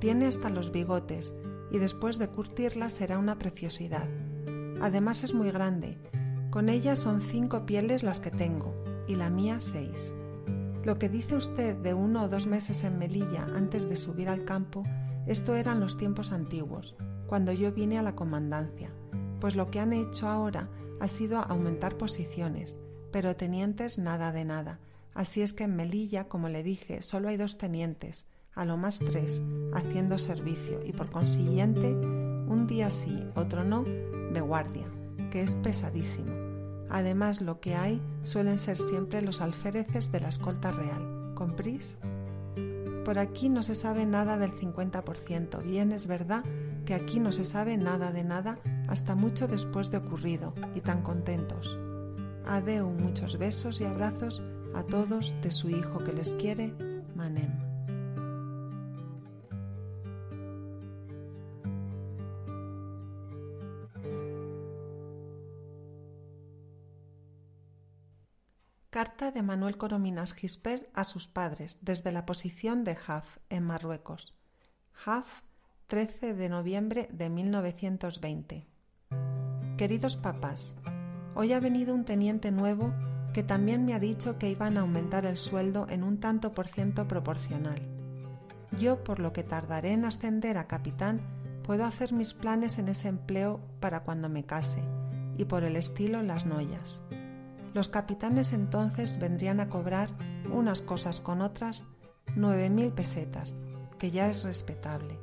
tiene 0.00 0.26
hasta 0.26 0.50
los 0.50 0.72
bigotes 0.72 1.32
y 1.70 1.78
después 1.78 2.18
de 2.18 2.28
curtirla 2.28 2.90
será 2.90 3.18
una 3.18 3.38
preciosidad. 3.38 4.08
Además 4.80 5.22
es 5.22 5.34
muy 5.34 5.52
grande. 5.52 6.00
Con 6.50 6.70
ella 6.70 6.96
son 6.96 7.20
cinco 7.20 7.66
pieles 7.66 8.02
las 8.02 8.18
que 8.18 8.32
tengo 8.32 8.74
y 9.06 9.14
la 9.14 9.30
mía 9.30 9.60
seis. 9.60 10.12
Lo 10.82 10.98
que 10.98 11.08
dice 11.08 11.36
usted 11.36 11.76
de 11.76 11.94
uno 11.94 12.24
o 12.24 12.28
dos 12.28 12.46
meses 12.46 12.82
en 12.82 12.98
Melilla 12.98 13.46
antes 13.54 13.88
de 13.88 13.96
subir 13.96 14.28
al 14.28 14.44
campo, 14.44 14.84
esto 15.28 15.54
eran 15.54 15.78
los 15.78 15.96
tiempos 15.96 16.32
antiguos, 16.32 16.96
cuando 17.26 17.52
yo 17.52 17.70
vine 17.70 17.98
a 17.98 18.02
la 18.02 18.16
comandancia, 18.16 18.90
pues 19.40 19.56
lo 19.56 19.70
que 19.70 19.78
han 19.78 19.92
hecho 19.92 20.26
ahora 20.26 20.70
ha 21.00 21.08
sido 21.08 21.38
aumentar 21.38 21.98
posiciones, 21.98 22.80
pero 23.12 23.36
tenientes 23.36 23.98
nada 23.98 24.32
de 24.32 24.46
nada. 24.46 24.80
Así 25.12 25.42
es 25.42 25.52
que 25.52 25.64
en 25.64 25.76
Melilla, 25.76 26.28
como 26.28 26.48
le 26.48 26.62
dije, 26.62 27.02
solo 27.02 27.28
hay 27.28 27.36
dos 27.36 27.58
tenientes, 27.58 28.24
a 28.54 28.64
lo 28.64 28.78
más 28.78 28.98
tres, 28.98 29.42
haciendo 29.74 30.18
servicio 30.18 30.80
y 30.84 30.92
por 30.92 31.10
consiguiente, 31.10 31.92
un 31.92 32.66
día 32.66 32.88
sí, 32.88 33.22
otro 33.34 33.64
no, 33.64 33.84
de 33.84 34.40
guardia, 34.40 34.86
que 35.30 35.42
es 35.42 35.56
pesadísimo. 35.56 36.32
Además, 36.88 37.42
lo 37.42 37.60
que 37.60 37.74
hay 37.74 38.00
suelen 38.22 38.58
ser 38.58 38.78
siempre 38.78 39.20
los 39.20 39.42
alféreces 39.42 40.10
de 40.10 40.20
la 40.20 40.28
escolta 40.28 40.70
real. 40.70 41.32
¿Comprís? 41.34 41.96
Por 43.04 43.18
aquí 43.18 43.48
no 43.48 43.62
se 43.62 43.74
sabe 43.74 44.06
nada 44.06 44.38
del 44.38 44.52
50%. 44.52 45.62
Bien, 45.62 45.92
es 45.92 46.06
verdad 46.06 46.44
que 46.84 46.94
aquí 46.94 47.20
no 47.20 47.32
se 47.32 47.44
sabe 47.44 47.76
nada 47.76 48.12
de 48.12 48.24
nada 48.24 48.58
hasta 48.88 49.14
mucho 49.14 49.46
después 49.46 49.90
de 49.90 49.98
ocurrido 49.98 50.54
y 50.74 50.80
tan 50.80 51.02
contentos. 51.02 51.78
Adeu, 52.46 52.88
muchos 52.88 53.38
besos 53.38 53.80
y 53.80 53.84
abrazos 53.84 54.42
a 54.74 54.82
todos 54.82 55.34
de 55.42 55.50
su 55.50 55.68
hijo 55.68 55.98
que 55.98 56.12
les 56.12 56.32
quiere, 56.32 56.74
Manem. 57.14 57.67
Carta 68.90 69.32
de 69.32 69.42
Manuel 69.42 69.76
Corominas 69.76 70.32
Gisper 70.32 70.88
a 70.94 71.04
sus 71.04 71.26
padres 71.26 71.78
desde 71.82 72.10
la 72.10 72.24
posición 72.24 72.84
de 72.84 72.96
Haf, 73.06 73.36
en 73.50 73.64
Marruecos. 73.64 74.34
Haf, 75.04 75.26
13 75.88 76.32
de 76.32 76.48
noviembre 76.48 77.06
de 77.12 77.28
1920. 77.28 78.66
Queridos 79.76 80.16
papás, 80.16 80.74
hoy 81.34 81.52
ha 81.52 81.60
venido 81.60 81.94
un 81.94 82.06
teniente 82.06 82.50
nuevo 82.50 82.94
que 83.34 83.42
también 83.42 83.84
me 83.84 83.92
ha 83.92 84.00
dicho 84.00 84.38
que 84.38 84.48
iban 84.48 84.78
a 84.78 84.80
aumentar 84.80 85.26
el 85.26 85.36
sueldo 85.36 85.86
en 85.90 86.02
un 86.02 86.18
tanto 86.18 86.54
por 86.54 86.66
ciento 86.66 87.06
proporcional. 87.06 87.82
Yo, 88.78 89.04
por 89.04 89.18
lo 89.18 89.34
que 89.34 89.44
tardaré 89.44 89.92
en 89.92 90.06
ascender 90.06 90.56
a 90.56 90.66
capitán, 90.66 91.20
puedo 91.62 91.84
hacer 91.84 92.14
mis 92.14 92.32
planes 92.32 92.78
en 92.78 92.88
ese 92.88 93.08
empleo 93.08 93.60
para 93.80 94.00
cuando 94.00 94.30
me 94.30 94.46
case, 94.46 94.82
y 95.36 95.44
por 95.44 95.62
el 95.62 95.76
estilo 95.76 96.22
las 96.22 96.46
noyas. 96.46 97.02
Los 97.74 97.88
capitanes 97.88 98.52
entonces 98.52 99.18
vendrían 99.18 99.60
a 99.60 99.68
cobrar 99.68 100.10
unas 100.52 100.80
cosas 100.80 101.20
con 101.20 101.42
otras 101.42 101.86
nueve 102.36 102.70
mil 102.70 102.92
pesetas, 102.92 103.56
que 103.98 104.10
ya 104.10 104.28
es 104.28 104.44
respetable. 104.44 105.18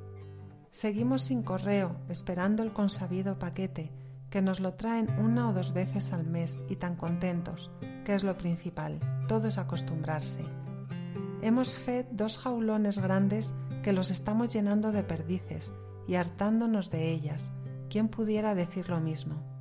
Seguimos 0.69 1.23
sin 1.23 1.43
correo, 1.43 1.95
esperando 2.09 2.61
el 2.61 2.73
consabido 2.73 3.39
paquete, 3.39 3.91
que 4.29 4.41
nos 4.41 4.59
lo 4.59 4.73
traen 4.73 5.09
una 5.19 5.49
o 5.49 5.53
dos 5.53 5.71
veces 5.71 6.11
al 6.11 6.25
mes 6.25 6.63
y 6.67 6.75
tan 6.75 6.95
contentos, 6.95 7.71
que 8.03 8.13
es 8.13 8.23
lo 8.23 8.37
principal, 8.37 8.99
todo 9.27 9.47
es 9.47 9.57
acostumbrarse. 9.57 10.43
Hemos 11.41 11.77
fed 11.77 12.05
dos 12.11 12.37
jaulones 12.37 12.99
grandes 12.99 13.53
que 13.83 13.93
los 13.93 14.11
estamos 14.11 14.51
llenando 14.51 14.91
de 14.91 15.03
perdices 15.03 15.71
y 16.07 16.15
hartándonos 16.15 16.89
de 16.89 17.11
ellas. 17.11 17.53
¿Quién 17.89 18.09
pudiera 18.09 18.55
decir 18.55 18.89
lo 18.89 18.99
mismo? 18.99 19.54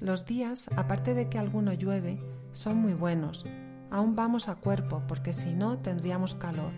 Los 0.00 0.26
días, 0.26 0.68
aparte 0.76 1.12
de 1.12 1.28
que 1.28 1.38
alguno 1.38 1.72
llueve, 1.72 2.22
son 2.52 2.76
muy 2.76 2.94
buenos. 2.94 3.44
Aún 3.90 4.14
vamos 4.14 4.48
a 4.48 4.54
cuerpo 4.54 5.02
porque 5.08 5.32
si 5.32 5.54
no 5.54 5.78
tendríamos 5.78 6.36
calor. 6.36 6.72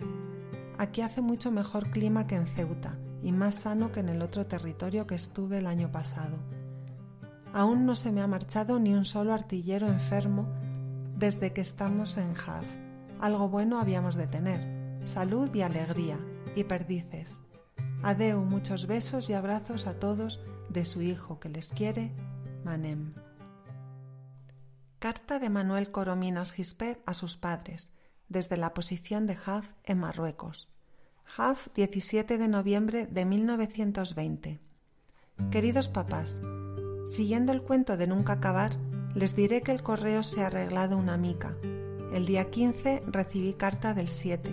Aquí 0.79 1.01
hace 1.01 1.21
mucho 1.21 1.51
mejor 1.51 1.91
clima 1.91 2.25
que 2.25 2.35
en 2.35 2.47
Ceuta 2.47 2.97
y 3.21 3.31
más 3.31 3.53
sano 3.53 3.91
que 3.91 3.99
en 3.99 4.09
el 4.09 4.23
otro 4.23 4.47
territorio 4.47 5.05
que 5.05 5.13
estuve 5.13 5.59
el 5.59 5.67
año 5.67 5.91
pasado. 5.91 6.39
Aún 7.53 7.85
no 7.85 7.93
se 7.93 8.11
me 8.11 8.21
ha 8.21 8.27
marchado 8.27 8.79
ni 8.79 8.93
un 8.93 9.05
solo 9.05 9.33
artillero 9.33 9.87
enfermo 9.87 10.47
desde 11.15 11.53
que 11.53 11.61
estamos 11.61 12.17
en 12.17 12.33
Jad. 12.33 12.63
Algo 13.19 13.49
bueno 13.49 13.79
habíamos 13.79 14.15
de 14.15 14.25
tener. 14.25 14.99
Salud 15.03 15.53
y 15.53 15.61
alegría 15.61 16.17
y 16.55 16.63
perdices. 16.63 17.39
Adeu, 18.01 18.41
muchos 18.41 18.87
besos 18.87 19.29
y 19.29 19.33
abrazos 19.33 19.85
a 19.85 19.99
todos 19.99 20.43
de 20.69 20.85
su 20.85 21.03
hijo 21.03 21.39
que 21.39 21.49
les 21.49 21.69
quiere 21.69 22.11
Manem. 22.63 23.13
Carta 24.99 25.39
de 25.39 25.49
Manuel 25.49 25.91
Corominas 25.91 26.51
Gisper 26.51 27.01
a 27.05 27.13
sus 27.13 27.37
padres, 27.37 27.91
desde 28.29 28.57
la 28.57 28.73
posición 28.73 29.25
de 29.27 29.37
Haf 29.45 29.67
en 29.83 29.99
Marruecos. 29.99 30.69
Haf, 31.37 31.67
17 31.73 32.37
de 32.37 32.47
noviembre 32.47 33.07
de 33.07 33.25
1920. 33.25 34.59
Queridos 35.49 35.87
papás, 35.87 36.41
siguiendo 37.07 37.51
el 37.51 37.63
cuento 37.63 37.97
de 37.97 38.07
nunca 38.07 38.33
acabar, 38.33 38.77
les 39.15 39.35
diré 39.35 39.61
que 39.61 39.71
el 39.71 39.81
correo 39.81 40.23
se 40.23 40.43
ha 40.43 40.47
arreglado 40.47 40.97
una 40.97 41.17
mica. 41.17 41.57
El 42.13 42.25
día 42.25 42.49
15 42.51 43.03
recibí 43.07 43.53
carta 43.53 43.93
del 43.93 44.07
7 44.07 44.49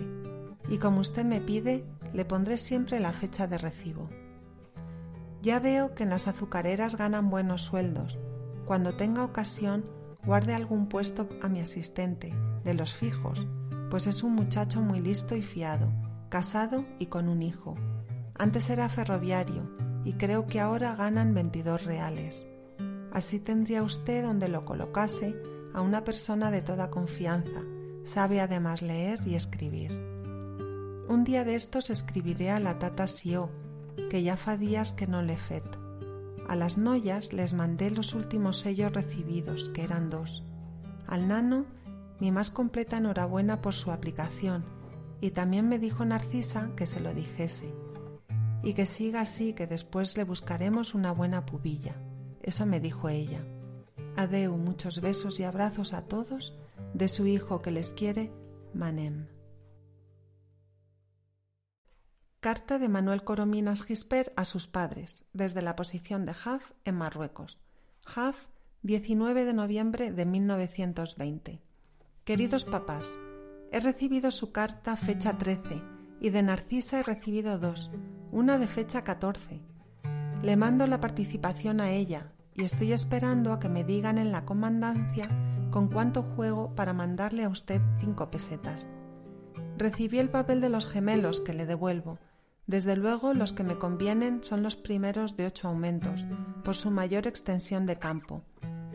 y 0.69 0.77
como 0.77 1.01
usted 1.01 1.25
me 1.25 1.41
pide, 1.41 1.83
le 2.13 2.25
pondré 2.25 2.57
siempre 2.57 2.99
la 2.99 3.11
fecha 3.11 3.47
de 3.47 3.57
recibo. 3.57 4.09
Ya 5.41 5.59
veo 5.59 5.95
que 5.95 6.03
en 6.03 6.09
las 6.09 6.27
azucareras 6.27 6.95
ganan 6.95 7.29
buenos 7.29 7.61
sueldos. 7.61 8.19
Cuando 8.65 8.95
tenga 8.95 9.23
ocasión, 9.23 9.85
guarde 10.25 10.53
algún 10.53 10.87
puesto 10.87 11.29
a 11.41 11.47
mi 11.47 11.61
asistente, 11.61 12.33
de 12.63 12.73
los 12.73 12.93
fijos, 12.93 13.47
pues 13.89 14.07
es 14.07 14.23
un 14.23 14.33
muchacho 14.33 14.81
muy 14.81 14.99
listo 14.99 15.35
y 15.35 15.41
fiado, 15.41 15.91
casado 16.29 16.85
y 16.99 17.07
con 17.07 17.29
un 17.29 17.41
hijo. 17.41 17.75
Antes 18.35 18.69
era 18.69 18.89
ferroviario 18.89 19.69
y 20.03 20.13
creo 20.13 20.45
que 20.45 20.59
ahora 20.59 20.95
ganan 20.95 21.33
22 21.33 21.85
reales. 21.85 22.47
Así 23.11 23.39
tendría 23.39 23.81
usted 23.81 24.23
donde 24.23 24.49
lo 24.49 24.65
colocase 24.65 25.35
a 25.73 25.81
una 25.81 26.03
persona 26.03 26.51
de 26.51 26.61
toda 26.61 26.89
confianza, 26.89 27.63
sabe 28.03 28.41
además 28.41 28.81
leer 28.81 29.19
y 29.25 29.35
escribir. 29.35 29.91
Un 31.07 31.23
día 31.23 31.43
de 31.43 31.55
estos 31.55 31.89
escribiré 31.89 32.51
a 32.51 32.59
la 32.59 32.77
tata 32.77 33.07
Sio, 33.07 33.49
que 34.09 34.23
ya 34.23 34.37
fa 34.37 34.57
días 34.57 34.93
que 34.93 35.07
no 35.07 35.21
le 35.21 35.37
fet. 35.37 35.65
A 36.47 36.55
las 36.55 36.77
noyas 36.77 37.33
les 37.33 37.53
mandé 37.53 37.91
los 37.91 38.13
últimos 38.13 38.59
sellos 38.59 38.93
recibidos, 38.93 39.69
que 39.69 39.83
eran 39.83 40.09
dos. 40.09 40.43
Al 41.07 41.27
nano, 41.27 41.65
mi 42.19 42.31
más 42.31 42.51
completa 42.51 42.97
enhorabuena 42.97 43.61
por 43.61 43.73
su 43.73 43.91
aplicación, 43.91 44.65
y 45.21 45.31
también 45.31 45.69
me 45.69 45.79
dijo 45.79 46.05
Narcisa 46.05 46.71
que 46.75 46.85
se 46.85 46.99
lo 46.99 47.13
dijese. 47.13 47.73
Y 48.63 48.73
que 48.73 48.85
siga 48.85 49.21
así, 49.21 49.53
que 49.53 49.67
después 49.67 50.17
le 50.17 50.23
buscaremos 50.23 50.93
una 50.93 51.11
buena 51.11 51.45
pubilla. 51.45 51.95
Eso 52.41 52.65
me 52.65 52.79
dijo 52.79 53.09
ella. 53.09 53.45
Adeu, 54.15 54.57
muchos 54.57 55.01
besos 55.01 55.39
y 55.39 55.43
abrazos 55.43 55.93
a 55.93 56.03
todos, 56.03 56.57
de 56.93 57.07
su 57.07 57.27
hijo 57.27 57.61
que 57.61 57.71
les 57.71 57.93
quiere, 57.93 58.31
Manem. 58.73 59.27
Carta 62.41 62.79
de 62.79 62.87
Manuel 62.87 63.25
Corominas 63.25 63.83
Gisper 63.83 64.31
a 64.37 64.45
sus 64.45 64.65
padres, 64.65 65.25
desde 65.33 65.61
la 65.61 65.75
posición 65.75 66.25
de 66.25 66.31
Haf 66.31 66.71
en 66.85 66.95
Marruecos. 66.95 67.59
Haf, 68.05 68.47
19 68.81 69.43
de 69.43 69.53
noviembre 69.53 70.11
de 70.13 70.25
1920. 70.25 71.61
Queridos 72.23 72.63
papás, 72.63 73.19
he 73.73 73.81
recibido 73.81 74.31
su 74.31 74.53
carta 74.53 74.95
fecha 74.95 75.37
13 75.37 75.83
y 76.21 76.29
de 76.29 76.41
Narcisa 76.41 77.01
he 77.01 77.03
recibido 77.03 77.59
dos, 77.59 77.91
una 78.31 78.57
de 78.57 78.67
fecha 78.67 79.03
14. 79.03 79.61
Le 80.41 80.55
mando 80.55 80.87
la 80.87 81.01
participación 81.01 81.81
a 81.81 81.91
ella 81.91 82.31
y 82.55 82.63
estoy 82.63 82.93
esperando 82.93 83.51
a 83.51 83.59
que 83.59 83.67
me 83.67 83.83
digan 83.83 84.17
en 84.17 84.31
la 84.31 84.45
comandancia 84.45 85.27
con 85.71 85.89
cuánto 85.89 86.23
juego 86.23 86.73
para 86.73 86.93
mandarle 86.93 87.43
a 87.43 87.49
usted 87.49 87.81
cinco 87.99 88.31
pesetas. 88.31 88.87
Recibí 89.77 90.19
el 90.19 90.29
papel 90.29 90.61
de 90.61 90.69
los 90.69 90.85
gemelos 90.85 91.41
que 91.41 91.53
le 91.53 91.65
devuelvo 91.65 92.17
desde 92.69 92.95
luego 92.95 93.33
los 93.33 93.51
que 93.51 93.63
me 93.63 93.79
convienen 93.79 94.43
son 94.43 94.61
los 94.61 94.75
primeros 94.75 95.35
de 95.35 95.47
ocho 95.47 95.69
aumentos, 95.69 96.27
por 96.63 96.75
su 96.75 96.91
mayor 96.91 97.25
extensión 97.25 97.87
de 97.87 97.97
campo, 97.97 98.43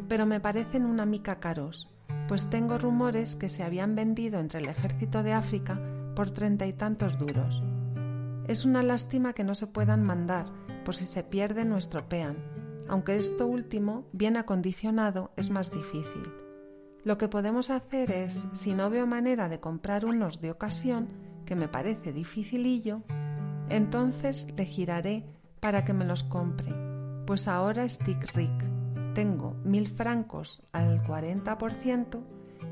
pero 0.08 0.26
me 0.26 0.38
parecen 0.38 0.84
una 0.84 1.06
mica 1.06 1.40
caros, 1.40 1.88
pues 2.28 2.48
tengo 2.50 2.78
rumores 2.78 3.34
que 3.34 3.48
se 3.48 3.64
habían 3.64 3.96
vendido 3.96 4.38
entre 4.38 4.60
el 4.60 4.68
ejército 4.68 5.24
de 5.24 5.32
África 5.32 5.80
por 6.14 6.30
treinta 6.30 6.68
y 6.68 6.72
tantos 6.72 7.18
duros. 7.18 7.64
Es 8.46 8.64
una 8.64 8.84
lástima 8.84 9.32
que 9.32 9.42
no 9.42 9.56
se 9.56 9.66
puedan 9.66 10.04
mandar, 10.04 10.46
por 10.84 10.94
si 10.94 11.04
se 11.04 11.24
pierden 11.24 11.72
o 11.72 11.76
estropean, 11.76 12.36
aunque 12.86 13.16
esto 13.16 13.48
último, 13.48 14.06
bien 14.12 14.36
acondicionado, 14.36 15.32
es 15.36 15.50
más 15.50 15.72
difícil. 15.72 16.32
Lo 17.02 17.18
que 17.18 17.26
podemos 17.26 17.70
hacer 17.70 18.12
es, 18.12 18.46
si 18.52 18.72
no 18.72 18.88
veo 18.88 19.08
manera 19.08 19.48
de 19.48 19.58
comprar 19.58 20.04
unos 20.04 20.40
de 20.40 20.52
ocasión, 20.52 21.08
que 21.44 21.56
me 21.56 21.66
parece 21.66 22.12
dificilillo, 22.12 23.02
entonces 23.68 24.48
le 24.56 24.64
giraré 24.64 25.24
para 25.60 25.84
que 25.84 25.92
me 25.92 26.04
los 26.04 26.22
compre, 26.22 26.72
pues 27.26 27.48
ahora 27.48 27.84
estoy 27.84 28.14
ric. 28.34 28.52
Tengo 29.14 29.54
mil 29.64 29.88
francos 29.88 30.62
al 30.72 31.02
40% 31.02 32.22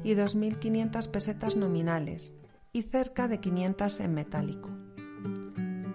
y 0.02 0.14
2.500 0.14 1.10
pesetas 1.10 1.56
nominales 1.56 2.32
y 2.72 2.82
cerca 2.82 3.28
de 3.28 3.40
500 3.40 4.00
en 4.00 4.14
metálico. 4.14 4.70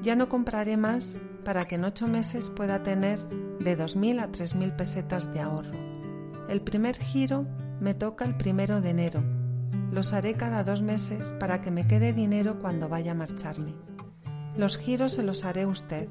Ya 0.02 0.16
no 0.16 0.30
compraré 0.30 0.78
más 0.78 1.18
para 1.44 1.66
que 1.66 1.76
en 1.76 1.84
ocho 1.84 2.08
meses 2.08 2.50
pueda 2.50 2.84
tener 2.84 3.20
de 3.28 3.78
2.000 3.78 4.22
a 4.22 4.32
3.000 4.32 4.76
pesetas 4.76 5.34
de 5.34 5.40
ahorro. 5.42 5.72
El 6.50 6.62
primer 6.62 6.98
giro 6.98 7.46
me 7.82 7.94
toca 7.94 8.26
el 8.26 8.38
primero 8.38 8.80
de 8.80 8.92
enero. 8.92 9.24
Los 9.92 10.14
haré 10.14 10.36
cada 10.36 10.64
dos 10.64 10.82
meses 10.82 11.34
para 11.40 11.62
que 11.62 11.72
me 11.72 11.88
quede 11.88 12.14
dinero 12.14 12.60
cuando 12.62 12.90
vaya 12.90 13.12
a 13.12 13.16
marcharme. 13.16 13.76
Los 14.58 14.80
giros 14.80 15.14
se 15.14 15.22
los 15.22 15.46
haré 15.46 15.68
usted, 15.68 16.10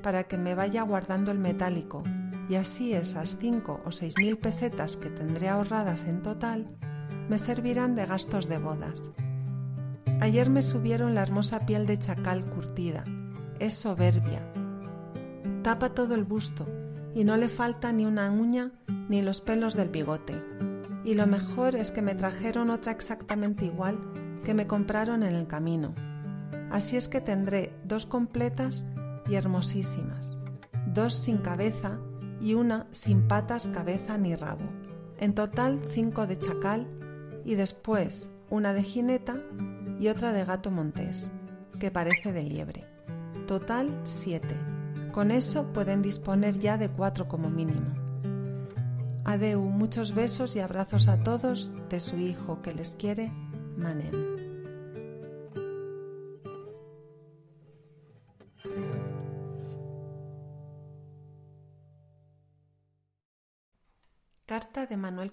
para 0.00 0.22
que 0.24 0.38
me 0.38 0.54
vaya 0.54 0.82
guardando 0.82 1.32
el 1.32 1.40
metálico, 1.40 2.04
y 2.48 2.54
así 2.54 2.92
esas 2.92 3.38
cinco 3.40 3.80
o 3.84 3.90
seis 3.90 4.14
mil 4.18 4.38
pesetas 4.38 4.96
que 4.96 5.10
tendré 5.10 5.48
ahorradas 5.48 6.04
en 6.04 6.22
total 6.22 6.68
me 7.28 7.38
servirán 7.38 7.96
de 7.96 8.06
gastos 8.06 8.48
de 8.48 8.58
bodas. 8.58 9.10
Ayer 10.20 10.48
me 10.48 10.62
subieron 10.62 11.16
la 11.16 11.22
hermosa 11.22 11.66
piel 11.66 11.86
de 11.86 11.98
chacal 11.98 12.44
curtida, 12.44 13.02
es 13.58 13.74
soberbia, 13.74 14.48
tapa 15.64 15.92
todo 15.92 16.14
el 16.14 16.22
busto 16.22 16.68
y 17.16 17.24
no 17.24 17.36
le 17.36 17.48
falta 17.48 17.92
ni 17.92 18.06
una 18.06 18.30
uña 18.30 18.70
ni 19.08 19.22
los 19.22 19.40
pelos 19.40 19.74
del 19.74 19.88
bigote. 19.88 20.40
Y 21.04 21.14
lo 21.14 21.26
mejor 21.26 21.74
es 21.74 21.90
que 21.90 22.02
me 22.02 22.14
trajeron 22.14 22.70
otra 22.70 22.92
exactamente 22.92 23.64
igual 23.64 23.98
que 24.44 24.54
me 24.54 24.68
compraron 24.68 25.24
en 25.24 25.34
el 25.34 25.48
camino 25.48 25.94
Así 26.76 26.98
es 26.98 27.08
que 27.08 27.22
tendré 27.22 27.72
dos 27.84 28.04
completas 28.04 28.84
y 29.26 29.36
hermosísimas, 29.36 30.36
dos 30.92 31.14
sin 31.14 31.38
cabeza 31.38 31.98
y 32.38 32.52
una 32.52 32.86
sin 32.90 33.26
patas, 33.26 33.66
cabeza 33.66 34.18
ni 34.18 34.36
rabo. 34.36 34.66
En 35.16 35.34
total 35.34 35.80
cinco 35.88 36.26
de 36.26 36.38
chacal 36.38 36.86
y 37.46 37.54
después 37.54 38.28
una 38.50 38.74
de 38.74 38.82
jineta 38.82 39.36
y 39.98 40.08
otra 40.08 40.34
de 40.34 40.44
gato 40.44 40.70
montés, 40.70 41.30
que 41.80 41.90
parece 41.90 42.34
de 42.34 42.42
liebre. 42.42 42.84
Total 43.46 43.98
siete. 44.04 44.60
Con 45.12 45.30
eso 45.30 45.72
pueden 45.72 46.02
disponer 46.02 46.58
ya 46.58 46.76
de 46.76 46.90
cuatro 46.90 47.26
como 47.26 47.48
mínimo. 47.48 47.94
Adeu, 49.24 49.62
muchos 49.62 50.14
besos 50.14 50.54
y 50.56 50.60
abrazos 50.60 51.08
a 51.08 51.22
todos 51.22 51.72
de 51.88 52.00
su 52.00 52.18
hijo 52.18 52.60
que 52.60 52.74
les 52.74 52.90
quiere, 52.90 53.32
Manem. 53.78 54.35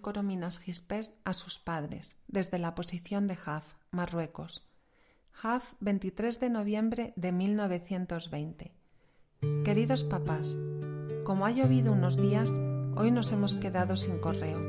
Corominas 0.04 0.60
Gisper 0.60 1.16
a 1.24 1.34
sus 1.34 1.58
padres, 1.58 2.18
desde 2.28 2.60
la 2.60 2.76
posición 2.76 3.26
de 3.26 3.38
Haf, 3.44 3.64
Marruecos. 3.90 4.68
Haf, 5.42 5.74
23 5.80 6.40
de 6.40 6.50
noviembre 6.52 7.14
de 7.16 7.32
1920. 7.32 8.76
Queridos 9.64 10.04
papás, 10.04 10.60
como 11.24 11.46
ha 11.46 11.52
llovido 11.52 11.94
unos 11.94 12.18
días, 12.18 12.52
hoy 12.96 13.12
nos 13.12 13.32
hemos 13.32 13.56
quedado 13.56 13.96
sin 13.96 14.20
correo. 14.20 14.60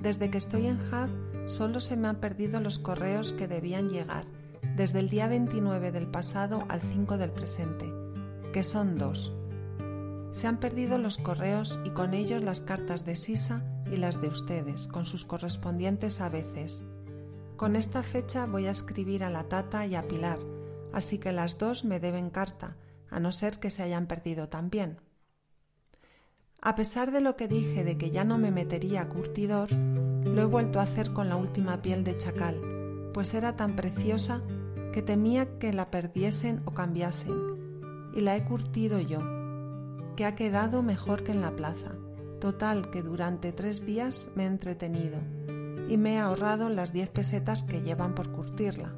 Desde 0.00 0.30
que 0.30 0.38
estoy 0.38 0.66
en 0.66 0.78
Haf, 0.92 1.10
solo 1.46 1.80
se 1.80 1.96
me 1.96 2.06
han 2.06 2.20
perdido 2.20 2.60
los 2.60 2.78
correos 2.78 3.32
que 3.32 3.48
debían 3.48 3.88
llegar, 3.88 4.26
desde 4.76 5.00
el 5.00 5.08
día 5.08 5.28
29 5.28 5.92
del 5.92 6.08
pasado 6.08 6.66
al 6.68 6.82
5 6.82 7.16
del 7.16 7.32
presente, 7.32 7.86
que 8.52 8.62
son 8.62 8.98
dos. 8.98 9.32
Se 10.30 10.46
han 10.46 10.58
perdido 10.60 10.98
los 10.98 11.16
correos 11.16 11.80
y 11.86 11.90
con 11.90 12.12
ellos 12.12 12.44
las 12.44 12.60
cartas 12.60 13.06
de 13.06 13.16
Sisa 13.16 13.64
y 13.92 13.96
las 13.96 14.20
de 14.20 14.28
ustedes, 14.28 14.88
con 14.88 15.06
sus 15.06 15.24
correspondientes 15.24 16.20
a 16.20 16.28
veces. 16.28 16.84
Con 17.56 17.76
esta 17.76 18.02
fecha 18.02 18.46
voy 18.46 18.66
a 18.66 18.70
escribir 18.70 19.24
a 19.24 19.30
la 19.30 19.44
Tata 19.48 19.86
y 19.86 19.94
a 19.94 20.06
Pilar, 20.06 20.38
así 20.92 21.18
que 21.18 21.32
las 21.32 21.58
dos 21.58 21.84
me 21.84 22.00
deben 22.00 22.30
carta, 22.30 22.76
a 23.10 23.20
no 23.20 23.32
ser 23.32 23.58
que 23.58 23.70
se 23.70 23.82
hayan 23.82 24.06
perdido 24.06 24.48
también. 24.48 25.00
A 26.60 26.74
pesar 26.74 27.12
de 27.12 27.20
lo 27.20 27.36
que 27.36 27.48
dije 27.48 27.84
de 27.84 27.96
que 27.96 28.10
ya 28.10 28.24
no 28.24 28.36
me 28.38 28.50
metería 28.50 29.08
curtidor, 29.08 29.72
lo 29.72 30.42
he 30.42 30.44
vuelto 30.44 30.80
a 30.80 30.84
hacer 30.84 31.12
con 31.12 31.28
la 31.28 31.36
última 31.36 31.82
piel 31.82 32.04
de 32.04 32.18
chacal, 32.18 33.10
pues 33.14 33.34
era 33.34 33.56
tan 33.56 33.76
preciosa 33.76 34.42
que 34.92 35.02
temía 35.02 35.58
que 35.58 35.72
la 35.72 35.90
perdiesen 35.90 36.62
o 36.64 36.74
cambiasen, 36.74 38.12
y 38.14 38.20
la 38.20 38.36
he 38.36 38.44
curtido 38.44 39.00
yo, 39.00 39.20
que 40.16 40.24
ha 40.24 40.34
quedado 40.34 40.82
mejor 40.82 41.22
que 41.22 41.32
en 41.32 41.40
la 41.40 41.54
plaza. 41.54 41.94
Total 42.40 42.90
que 42.90 43.02
durante 43.02 43.52
tres 43.52 43.84
días 43.84 44.30
me 44.36 44.44
he 44.44 44.46
entretenido 44.46 45.18
y 45.88 45.96
me 45.96 46.14
he 46.14 46.18
ahorrado 46.18 46.68
las 46.68 46.92
diez 46.92 47.10
pesetas 47.10 47.64
que 47.64 47.82
llevan 47.82 48.14
por 48.14 48.30
curtirla. 48.30 48.94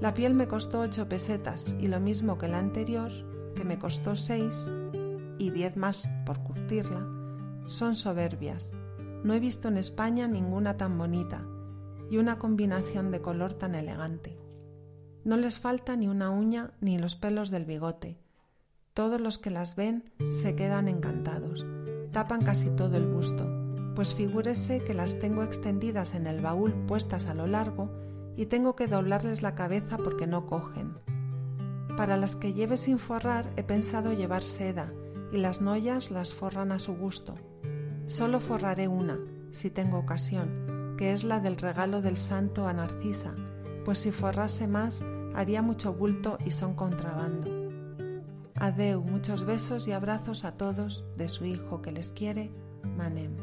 La 0.00 0.14
piel 0.14 0.34
me 0.34 0.48
costó 0.48 0.80
ocho 0.80 1.08
pesetas 1.08 1.74
y 1.80 1.88
lo 1.88 2.00
mismo 2.00 2.38
que 2.38 2.48
la 2.48 2.58
anterior, 2.58 3.12
que 3.54 3.64
me 3.64 3.78
costó 3.78 4.16
seis 4.16 4.70
y 5.38 5.50
diez 5.50 5.76
más 5.76 6.08
por 6.24 6.42
curtirla, 6.42 7.06
son 7.66 7.94
soberbias. 7.94 8.70
No 9.22 9.34
he 9.34 9.40
visto 9.40 9.68
en 9.68 9.76
España 9.76 10.26
ninguna 10.26 10.78
tan 10.78 10.96
bonita 10.96 11.44
y 12.10 12.16
una 12.16 12.38
combinación 12.38 13.10
de 13.10 13.20
color 13.20 13.54
tan 13.54 13.74
elegante. 13.74 14.38
No 15.24 15.36
les 15.36 15.58
falta 15.58 15.96
ni 15.96 16.08
una 16.08 16.30
uña 16.30 16.72
ni 16.80 16.98
los 16.98 17.16
pelos 17.16 17.50
del 17.50 17.66
bigote. 17.66 18.18
Todos 18.94 19.20
los 19.20 19.38
que 19.38 19.50
las 19.50 19.76
ven 19.76 20.12
se 20.30 20.54
quedan 20.54 20.88
encantados 20.88 21.66
tapan 22.16 22.40
casi 22.40 22.70
todo 22.70 22.96
el 22.96 23.06
busto, 23.06 23.46
pues 23.94 24.14
figúrese 24.14 24.82
que 24.82 24.94
las 24.94 25.20
tengo 25.20 25.42
extendidas 25.42 26.14
en 26.14 26.26
el 26.26 26.40
baúl 26.40 26.72
puestas 26.86 27.26
a 27.26 27.34
lo 27.34 27.46
largo 27.46 27.90
y 28.38 28.46
tengo 28.46 28.74
que 28.74 28.86
doblarles 28.86 29.42
la 29.42 29.54
cabeza 29.54 29.98
porque 29.98 30.26
no 30.26 30.46
cogen. 30.46 30.96
Para 31.94 32.16
las 32.16 32.34
que 32.34 32.54
lleve 32.54 32.78
sin 32.78 32.98
forrar 32.98 33.52
he 33.56 33.64
pensado 33.64 34.14
llevar 34.14 34.42
seda 34.42 34.94
y 35.30 35.36
las 35.36 35.60
noyas 35.60 36.10
las 36.10 36.32
forran 36.32 36.72
a 36.72 36.78
su 36.78 36.96
gusto. 36.96 37.34
Solo 38.06 38.40
forraré 38.40 38.88
una, 38.88 39.18
si 39.50 39.68
tengo 39.68 39.98
ocasión, 39.98 40.94
que 40.96 41.12
es 41.12 41.22
la 41.22 41.40
del 41.40 41.58
regalo 41.58 42.00
del 42.00 42.16
santo 42.16 42.66
a 42.66 42.72
Narcisa, 42.72 43.34
pues 43.84 43.98
si 43.98 44.10
forrase 44.10 44.66
más 44.68 45.04
haría 45.34 45.60
mucho 45.60 45.92
bulto 45.92 46.38
y 46.46 46.50
son 46.52 46.72
contrabando. 46.72 47.55
Adeu, 48.58 49.02
muchos 49.02 49.44
besos 49.44 49.86
y 49.86 49.92
abrazos 49.92 50.44
a 50.44 50.56
todos 50.56 51.04
de 51.18 51.28
su 51.28 51.44
hijo 51.44 51.82
que 51.82 51.92
les 51.92 52.14
quiere, 52.14 52.50
Manem. 52.82 53.36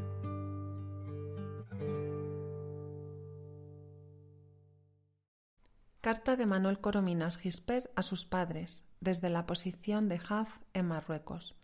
Carta 6.02 6.36
de 6.36 6.48
Manuel 6.48 6.80
Corominas 6.80 7.38
Gisper 7.38 7.92
a 7.96 8.02
sus 8.02 8.26
padres, 8.26 8.84
desde 9.02 9.30
la 9.30 9.46
posición 9.46 10.10
de 10.10 10.20
Haf 10.28 10.50
en 10.74 10.88
Marruecos. 10.88 11.56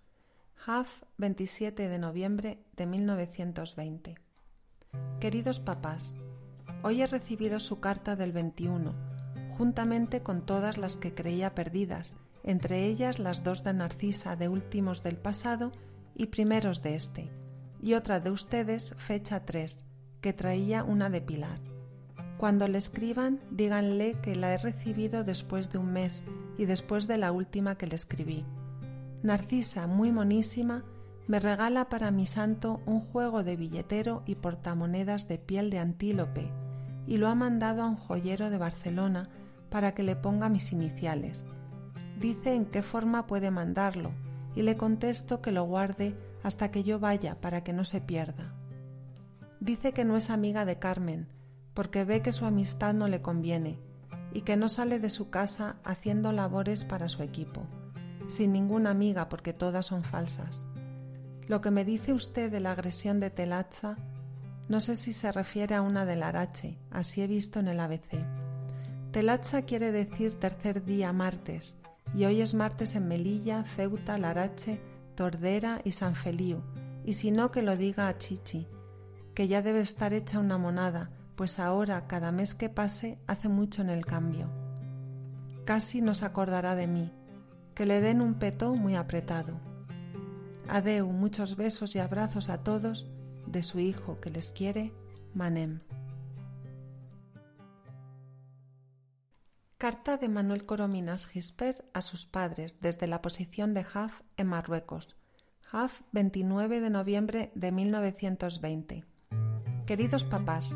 Haf, 0.65 1.01
27 1.17 1.89
de 1.89 1.97
noviembre 1.97 2.63
de 2.77 2.85
1920. 2.85 4.15
Queridos 5.19 5.59
papás, 5.59 6.15
hoy 6.83 7.01
he 7.01 7.07
recibido 7.07 7.59
su 7.59 7.79
carta 7.79 8.15
del 8.15 8.31
21, 8.31 8.93
juntamente 9.57 10.21
con 10.21 10.45
todas 10.45 10.77
las 10.77 10.97
que 10.97 11.15
creía 11.15 11.55
perdidas, 11.55 12.15
entre 12.43 12.85
ellas 12.85 13.19
las 13.19 13.43
dos 13.43 13.63
de 13.63 13.73
Narcisa 13.73 14.35
de 14.35 14.49
últimos 14.49 15.03
del 15.03 15.17
pasado 15.17 15.71
y 16.15 16.27
primeros 16.27 16.81
de 16.81 16.95
este, 16.95 17.31
y 17.81 17.93
otra 17.93 18.19
de 18.19 18.31
ustedes, 18.31 18.95
fecha 18.97 19.45
3, 19.45 19.83
que 20.21 20.33
traía 20.33 20.83
una 20.83 21.09
de 21.09 21.21
Pilar. 21.21 21.59
Cuando 22.37 22.67
le 22.67 22.77
escriban, 22.77 23.41
díganle 23.51 24.17
que 24.21 24.35
la 24.35 24.53
he 24.53 24.57
recibido 24.57 25.23
después 25.23 25.71
de 25.71 25.77
un 25.77 25.91
mes 25.91 26.23
y 26.57 26.65
después 26.65 27.07
de 27.07 27.17
la 27.17 27.31
última 27.31 27.75
que 27.75 27.87
le 27.87 27.95
escribí. 27.95 28.45
Narcisa, 29.23 29.87
muy 29.87 30.11
monísima, 30.11 30.85
me 31.27 31.39
regala 31.39 31.89
para 31.89 32.11
mi 32.11 32.25
santo 32.25 32.81
un 32.85 33.01
juego 33.01 33.43
de 33.43 33.55
billetero 33.55 34.23
y 34.25 34.35
portamonedas 34.35 35.27
de 35.27 35.37
piel 35.37 35.69
de 35.69 35.79
antílope 35.79 36.51
y 37.05 37.17
lo 37.17 37.27
ha 37.27 37.35
mandado 37.35 37.83
a 37.83 37.87
un 37.87 37.97
joyero 37.97 38.49
de 38.49 38.57
Barcelona 38.57 39.29
para 39.69 39.93
que 39.93 40.03
le 40.03 40.15
ponga 40.15 40.49
mis 40.49 40.71
iniciales. 40.71 41.45
Dice 42.19 42.53
en 42.53 42.65
qué 42.65 42.83
forma 42.83 43.27
puede 43.27 43.49
mandarlo 43.49 44.11
y 44.53 44.61
le 44.63 44.75
contesto 44.75 45.41
que 45.41 45.53
lo 45.53 45.63
guarde 45.63 46.17
hasta 46.43 46.69
que 46.69 46.83
yo 46.83 46.99
vaya 46.99 47.39
para 47.39 47.63
que 47.63 47.71
no 47.71 47.85
se 47.85 48.01
pierda. 48.01 48.53
Dice 49.61 49.93
que 49.93 50.03
no 50.03 50.17
es 50.17 50.29
amiga 50.29 50.65
de 50.65 50.79
Carmen, 50.79 51.29
porque 51.73 52.03
ve 52.03 52.21
que 52.21 52.33
su 52.33 52.45
amistad 52.45 52.93
no 52.93 53.07
le 53.07 53.21
conviene 53.21 53.79
y 54.33 54.41
que 54.41 54.57
no 54.57 54.67
sale 54.67 54.99
de 54.99 55.09
su 55.09 55.29
casa 55.29 55.77
haciendo 55.85 56.33
labores 56.33 56.83
para 56.83 57.07
su 57.07 57.23
equipo, 57.23 57.65
sin 58.27 58.51
ninguna 58.51 58.89
amiga 58.89 59.29
porque 59.29 59.53
todas 59.53 59.85
son 59.85 60.03
falsas. 60.03 60.65
Lo 61.47 61.61
que 61.61 61.71
me 61.71 61.85
dice 61.85 62.11
usted 62.11 62.51
de 62.51 62.59
la 62.59 62.73
agresión 62.73 63.21
de 63.21 63.29
Telacha, 63.29 63.95
no 64.67 64.81
sé 64.81 64.97
si 64.97 65.13
se 65.13 65.31
refiere 65.31 65.75
a 65.75 65.81
una 65.81 66.05
del 66.05 66.23
Arache, 66.23 66.77
así 66.91 67.21
he 67.21 67.27
visto 67.27 67.59
en 67.59 67.69
el 67.69 67.79
ABC. 67.79 68.25
Telacha 69.11 69.61
quiere 69.61 69.93
decir 69.93 70.35
tercer 70.35 70.83
día 70.83 71.11
martes, 71.13 71.78
y 72.13 72.25
hoy 72.25 72.41
es 72.41 72.53
martes 72.53 72.95
en 72.95 73.07
Melilla, 73.07 73.63
Ceuta, 73.63 74.17
Larache, 74.17 74.81
Tordera 75.15 75.81
y 75.83 75.91
San 75.91 76.15
Feliu, 76.15 76.61
y 77.03 77.13
si 77.13 77.31
no 77.31 77.51
que 77.51 77.61
lo 77.61 77.77
diga 77.77 78.07
a 78.07 78.17
Chichi, 78.17 78.67
que 79.33 79.47
ya 79.47 79.61
debe 79.61 79.81
estar 79.81 80.13
hecha 80.13 80.39
una 80.39 80.57
monada, 80.57 81.11
pues 81.35 81.59
ahora 81.59 82.07
cada 82.07 82.31
mes 82.31 82.55
que 82.55 82.69
pase 82.69 83.19
hace 83.27 83.47
mucho 83.47 83.81
en 83.81 83.89
el 83.89 84.05
cambio. 84.05 84.49
Casi 85.65 86.01
nos 86.01 86.23
acordará 86.23 86.75
de 86.75 86.87
mí, 86.87 87.13
que 87.75 87.85
le 87.85 88.01
den 88.01 88.21
un 88.21 88.35
petó 88.35 88.75
muy 88.75 88.95
apretado. 88.95 89.59
Adeu, 90.67 91.07
muchos 91.07 91.55
besos 91.55 91.95
y 91.95 91.99
abrazos 91.99 92.49
a 92.49 92.63
todos 92.63 93.09
de 93.47 93.63
su 93.63 93.79
hijo 93.79 94.19
que 94.19 94.29
les 94.29 94.51
quiere, 94.51 94.93
Manem. 95.33 95.79
Carta 99.79 100.17
de 100.17 100.27
Manuel 100.27 100.65
Corominas 100.65 101.25
Gisper 101.25 101.85
a 101.93 102.01
sus 102.01 102.25
padres 102.25 102.81
desde 102.81 103.07
la 103.07 103.21
posición 103.21 103.73
de 103.73 103.85
Haf 103.93 104.23
en 104.35 104.47
Marruecos. 104.47 105.15
Haf, 105.71 106.01
29 106.11 106.81
de 106.81 106.89
noviembre 106.89 107.49
de 107.55 107.71
1920. 107.71 109.05
Queridos 109.85 110.25
papás, 110.25 110.75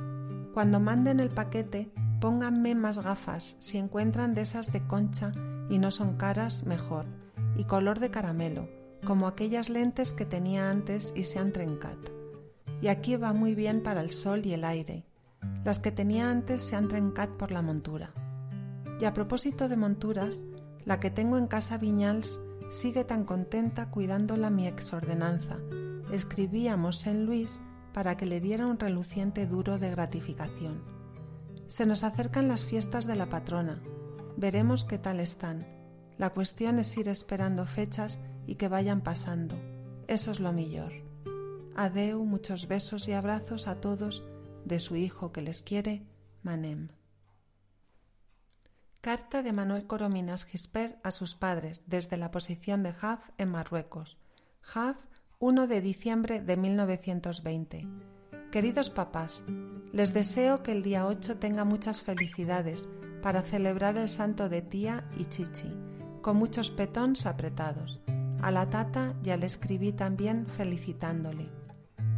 cuando 0.54 0.80
manden 0.80 1.20
el 1.20 1.32
paquete, 1.32 1.92
pónganme 2.22 2.76
más 2.76 2.98
gafas, 2.98 3.58
si 3.60 3.78
encuentran 3.78 4.36
de 4.36 4.44
esas 4.44 4.72
de 4.72 4.88
concha 4.88 5.34
y 5.70 5.80
no 5.80 5.92
son 5.92 6.16
caras, 6.16 6.66
mejor, 6.66 7.06
y 7.58 7.66
color 7.66 8.00
de 8.00 8.10
caramelo, 8.10 8.70
como 9.04 9.28
aquellas 9.28 9.70
lentes 9.70 10.13
que 10.13 10.26
tenía 10.26 10.70
antes 10.70 11.12
y 11.13 11.26
se 11.26 11.39
han 11.39 11.52
trencado. 11.52 12.04
Y 12.80 12.88
aquí 12.88 13.18
va 13.18 13.34
muy 13.34 13.54
bien 13.54 13.84
para 13.84 14.00
el 14.00 14.12
sol 14.12 14.46
y 14.46 14.54
el 14.54 14.63
aire. 14.63 15.04
Las 15.66 15.80
que 15.80 15.92
tenía 15.92 16.30
antes 16.30 16.62
se 16.62 16.78
han 16.78 16.88
trencado 16.88 17.38
por 17.38 17.52
la 17.52 17.62
montura. 17.62 18.13
Y 19.00 19.06
a 19.06 19.14
propósito 19.14 19.68
de 19.68 19.78
monturas, 19.78 20.44
la 20.86 21.00
que 21.00 21.10
tengo 21.10 21.38
en 21.38 21.48
casa 21.48 21.78
Viñals 21.78 22.40
sigue 22.70 23.04
tan 23.04 23.24
contenta 23.24 23.90
cuidándola 23.90 24.50
mi 24.50 24.68
exordenanza. 24.68 25.60
Escribíamos 26.12 27.06
en 27.08 27.26
Luis 27.26 27.62
para 27.94 28.18
que 28.18 28.26
le 28.26 28.42
diera 28.42 28.68
un 28.68 28.80
reluciente 28.80 29.46
duro 29.46 29.78
de 29.78 29.92
gratificación. 29.92 30.84
Se 31.68 31.86
nos 31.86 32.04
acercan 32.04 32.48
las 32.48 32.66
fiestas 32.66 33.06
de 33.06 33.16
la 33.16 33.28
patrona. 33.28 33.82
Veremos 34.38 34.86
qué 34.86 34.98
tal 34.98 35.20
están. 35.20 35.68
La 36.18 36.32
cuestión 36.32 36.80
es 36.80 36.96
ir 36.98 37.08
esperando 37.08 37.66
fechas 37.66 38.20
y 38.46 38.56
que 38.56 38.68
vayan 38.68 39.02
pasando. 39.02 39.56
Eso 40.08 40.32
es 40.32 40.40
lo 40.40 40.52
mejor. 40.52 40.92
Adeu, 41.76 42.24
muchos 42.26 42.68
besos 42.68 43.08
y 43.08 43.14
abrazos 43.14 43.68
a 43.68 43.80
todos 43.82 44.24
de 44.66 44.80
su 44.80 44.96
hijo 44.96 45.32
que 45.32 45.42
les 45.42 45.64
quiere, 45.64 46.06
Manem. 46.44 46.90
Carta 49.04 49.44
de 49.44 49.52
Manuel 49.52 49.86
Corominas 49.86 50.46
Gisper 50.46 50.98
a 51.04 51.12
sus 51.12 51.36
padres 51.36 51.84
desde 51.88 52.16
la 52.16 52.32
posición 52.32 52.84
de 52.84 52.96
Haf 53.02 53.20
en 53.38 53.50
Marruecos. 53.50 54.18
Haf 54.74 54.96
1 55.39 55.68
de 55.68 55.82
diciembre 55.82 56.39
de 56.39 56.56
1920. 56.56 57.86
Queridos 58.50 58.89
papás, 58.89 59.44
les 59.92 60.13
deseo 60.13 60.63
que 60.63 60.72
el 60.72 60.84
día 60.84 61.06
8 61.06 61.38
tenga 61.38 61.66
muchas 61.66 62.02
felicidades 62.02 62.88
para 63.22 63.42
celebrar 63.42 63.98
el 63.98 64.08
santo 64.08 64.48
de 64.48 64.62
tía 64.62 65.06
y 65.18 65.26
chichi, 65.26 65.76
con 66.22 66.38
muchos 66.38 66.72
petons 66.72 67.26
apretados. 67.26 68.00
A 68.42 68.52
la 68.52 68.70
tata 68.70 69.16
ya 69.22 69.36
le 69.36 69.48
escribí 69.48 69.92
también 69.92 70.48
felicitándole. 70.48 71.50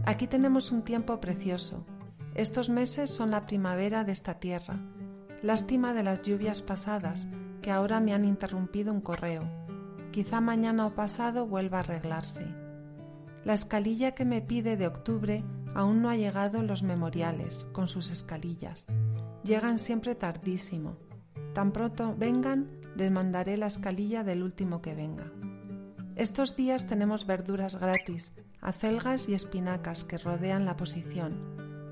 Aquí 0.05 0.27
tenemos 0.27 0.71
un 0.71 0.83
tiempo 0.83 1.19
precioso. 1.19 1.83
Estos 2.35 2.69
meses 2.69 3.09
son 3.09 3.31
la 3.31 3.47
primavera 3.47 4.03
de 4.03 4.11
esta 4.11 4.35
tierra. 4.35 4.79
Lástima 5.45 5.93
de 5.93 6.01
las 6.01 6.23
lluvias 6.23 6.63
pasadas, 6.63 7.27
que 7.61 7.69
ahora 7.69 7.99
me 7.99 8.15
han 8.15 8.25
interrumpido 8.25 8.91
un 8.91 8.99
correo. 8.99 9.47
Quizá 10.11 10.41
mañana 10.41 10.87
o 10.87 10.95
pasado 10.95 11.45
vuelva 11.45 11.77
a 11.77 11.79
arreglarse. 11.81 12.47
La 13.43 13.53
escalilla 13.53 14.15
que 14.15 14.25
me 14.25 14.41
pide 14.41 14.75
de 14.75 14.87
octubre 14.87 15.43
aún 15.75 16.01
no 16.01 16.09
ha 16.09 16.17
llegado 16.17 16.63
los 16.63 16.81
memoriales 16.81 17.67
con 17.73 17.87
sus 17.87 18.09
escalillas. 18.09 18.87
Llegan 19.43 19.77
siempre 19.77 20.15
tardísimo. 20.15 20.97
Tan 21.53 21.71
pronto 21.71 22.15
vengan, 22.17 22.81
les 22.95 23.11
mandaré 23.11 23.55
la 23.57 23.67
escalilla 23.67 24.23
del 24.23 24.41
último 24.41 24.81
que 24.81 24.95
venga. 24.95 25.31
Estos 26.15 26.55
días 26.55 26.87
tenemos 26.87 27.27
verduras 27.27 27.79
gratis, 27.79 28.33
acelgas 28.61 29.29
y 29.29 29.35
espinacas 29.35 30.05
que 30.05 30.17
rodean 30.17 30.65
la 30.65 30.75
posición. 30.75 31.37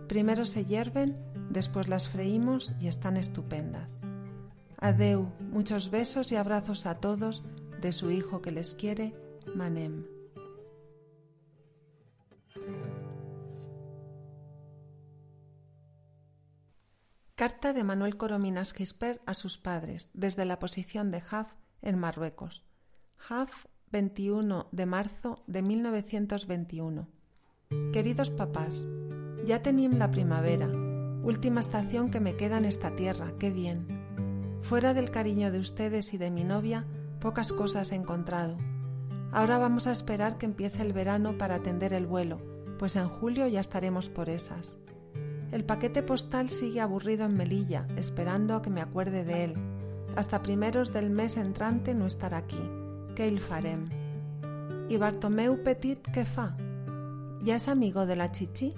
Primero 0.07 0.43
se 0.45 0.65
hierven, 0.65 1.32
después 1.53 1.87
las 1.87 2.09
freímos 2.09 2.73
y 2.81 2.87
están 2.87 3.15
estupendas. 3.15 4.01
Adeu, 4.77 5.31
muchos 5.39 5.89
besos 5.89 6.31
y 6.31 6.35
abrazos 6.35 6.85
a 6.85 6.99
todos 6.99 7.43
de 7.79 7.93
su 7.93 8.11
hijo 8.11 8.41
que 8.41 8.51
les 8.51 8.73
quiere, 8.73 9.15
Manem. 9.55 10.05
Carta 17.35 17.73
de 17.73 17.83
Manuel 17.83 18.17
Corominas 18.17 18.73
Gisper 18.73 19.21
a 19.25 19.33
sus 19.33 19.57
padres 19.57 20.09
desde 20.13 20.45
la 20.45 20.59
posición 20.59 21.11
de 21.11 21.23
Haf 21.29 21.47
en 21.81 21.97
Marruecos. 21.97 22.63
Haf, 23.29 23.65
21 23.91 24.67
de 24.71 24.85
marzo 24.85 25.43
de 25.47 25.61
1921. 25.61 27.07
Queridos 27.91 28.29
papás, 28.29 28.85
ya 29.45 29.61
tenim 29.61 29.97
la 29.97 30.11
primavera, 30.11 30.69
última 31.23 31.61
estación 31.61 32.11
que 32.11 32.19
me 32.19 32.35
queda 32.35 32.57
en 32.57 32.65
esta 32.65 32.95
tierra, 32.95 33.33
qué 33.39 33.49
bien. 33.49 33.87
Fuera 34.61 34.93
del 34.93 35.09
cariño 35.09 35.51
de 35.51 35.59
ustedes 35.59 36.13
y 36.13 36.17
de 36.17 36.29
mi 36.29 36.43
novia, 36.43 36.85
pocas 37.19 37.51
cosas 37.51 37.91
he 37.91 37.95
encontrado. 37.95 38.57
Ahora 39.31 39.57
vamos 39.57 39.87
a 39.87 39.91
esperar 39.91 40.37
que 40.37 40.45
empiece 40.45 40.81
el 40.81 40.93
verano 40.93 41.37
para 41.37 41.55
atender 41.55 41.93
el 41.93 42.05
vuelo, 42.05 42.41
pues 42.77 42.95
en 42.95 43.07
julio 43.07 43.47
ya 43.47 43.61
estaremos 43.61 44.09
por 44.09 44.29
esas. 44.29 44.77
El 45.51 45.65
paquete 45.65 46.03
postal 46.03 46.49
sigue 46.49 46.81
aburrido 46.81 47.25
en 47.25 47.35
Melilla, 47.35 47.87
esperando 47.95 48.55
a 48.55 48.61
que 48.61 48.69
me 48.69 48.81
acuerde 48.81 49.23
de 49.23 49.45
él. 49.45 49.53
Hasta 50.15 50.43
primeros 50.43 50.93
del 50.93 51.09
mes 51.09 51.37
entrante 51.37 51.95
no 51.95 52.05
estará 52.05 52.37
aquí. 52.37 52.69
Que 53.15 53.27
il 53.27 53.39
farem. 53.39 53.89
¿Y 54.89 54.97
Bartomeu 54.97 55.63
Petit 55.63 55.99
qué 56.11 56.25
fa? 56.25 56.57
¿Ya 57.41 57.55
es 57.55 57.67
amigo 57.67 58.05
de 58.05 58.15
la 58.15 58.31
chichi? 58.31 58.73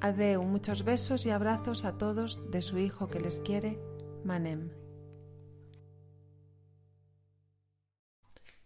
Adeu, 0.00 0.44
muchos 0.44 0.84
besos 0.84 1.26
y 1.26 1.30
abrazos 1.30 1.84
a 1.84 1.98
todos 1.98 2.40
de 2.52 2.62
su 2.62 2.78
hijo 2.78 3.08
que 3.08 3.18
les 3.18 3.40
quiere, 3.40 3.80
Manem. 4.24 4.70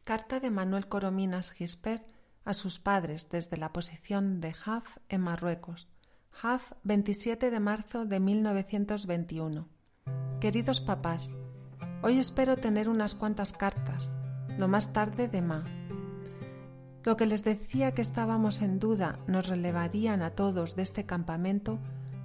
Carta 0.04 0.40
de 0.40 0.50
Manuel 0.50 0.88
Corominas 0.88 1.50
Gisper 1.50 2.04
a 2.44 2.52
sus 2.52 2.78
padres 2.78 3.30
desde 3.30 3.56
la 3.56 3.72
posición 3.72 4.40
de 4.40 4.54
Haf 4.66 4.98
en 5.08 5.22
Marruecos. 5.22 5.88
Haf, 6.42 6.72
27 6.82 7.50
de 7.50 7.60
marzo 7.60 8.04
de 8.04 8.20
1921. 8.20 9.68
Queridos 10.38 10.80
papás, 10.82 11.34
hoy 12.02 12.18
espero 12.18 12.56
tener 12.56 12.90
unas 12.90 13.14
cuantas 13.14 13.52
cartas, 13.52 14.14
lo 14.58 14.68
más 14.68 14.92
tarde 14.92 15.28
de 15.28 15.40
Ma 15.40 15.81
lo 17.04 17.16
que 17.16 17.26
les 17.26 17.44
decía 17.44 17.92
que 17.92 18.02
estábamos 18.02 18.62
en 18.62 18.78
duda 18.78 19.18
nos 19.26 19.48
relevarían 19.48 20.22
a 20.22 20.30
todos 20.30 20.76
de 20.76 20.82
este 20.82 21.04
campamento, 21.04 21.78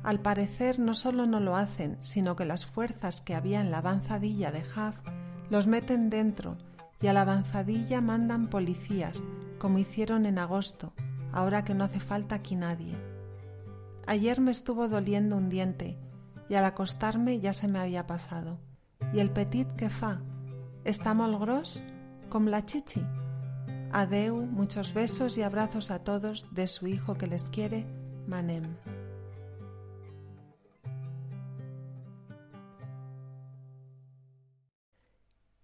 al 0.03 0.19
parecer 0.19 0.79
no 0.79 0.93
solo 0.93 1.25
no 1.25 1.39
lo 1.39 1.55
hacen, 1.55 1.97
sino 2.01 2.35
que 2.35 2.45
las 2.45 2.65
fuerzas 2.65 3.21
que 3.21 3.35
había 3.35 3.59
en 3.59 3.71
la 3.71 3.79
avanzadilla 3.79 4.51
de 4.51 4.63
Haf 4.75 4.95
los 5.49 5.67
meten 5.67 6.09
dentro 6.09 6.57
y 7.01 7.07
a 7.07 7.13
la 7.13 7.21
avanzadilla 7.21 8.01
mandan 8.01 8.47
policías, 8.47 9.23
como 9.59 9.79
hicieron 9.79 10.25
en 10.25 10.39
agosto, 10.39 10.93
ahora 11.31 11.63
que 11.63 11.73
no 11.73 11.83
hace 11.83 11.99
falta 11.99 12.35
aquí 12.35 12.55
nadie. 12.55 12.95
Ayer 14.05 14.39
me 14.39 14.51
estuvo 14.51 14.87
doliendo 14.87 15.35
un 15.35 15.49
diente 15.49 15.97
y 16.49 16.55
al 16.55 16.65
acostarme 16.65 17.39
ya 17.39 17.53
se 17.53 17.67
me 17.67 17.79
había 17.79 18.07
pasado. 18.07 18.59
¿Y 19.13 19.19
el 19.19 19.31
petit 19.31 19.67
que 19.75 19.89
fa? 19.89 20.21
¿Está 20.83 21.13
molt 21.13 21.39
gros? 21.39 21.83
¿Com 22.29 22.47
la 22.47 22.65
chichi? 22.65 23.03
Adeu, 23.91 24.45
muchos 24.45 24.93
besos 24.93 25.37
y 25.37 25.43
abrazos 25.43 25.91
a 25.91 26.03
todos 26.03 26.45
de 26.51 26.67
su 26.67 26.87
hijo 26.87 27.17
que 27.17 27.25
les 27.25 27.45
quiere, 27.45 27.85
Manem. 28.27 28.75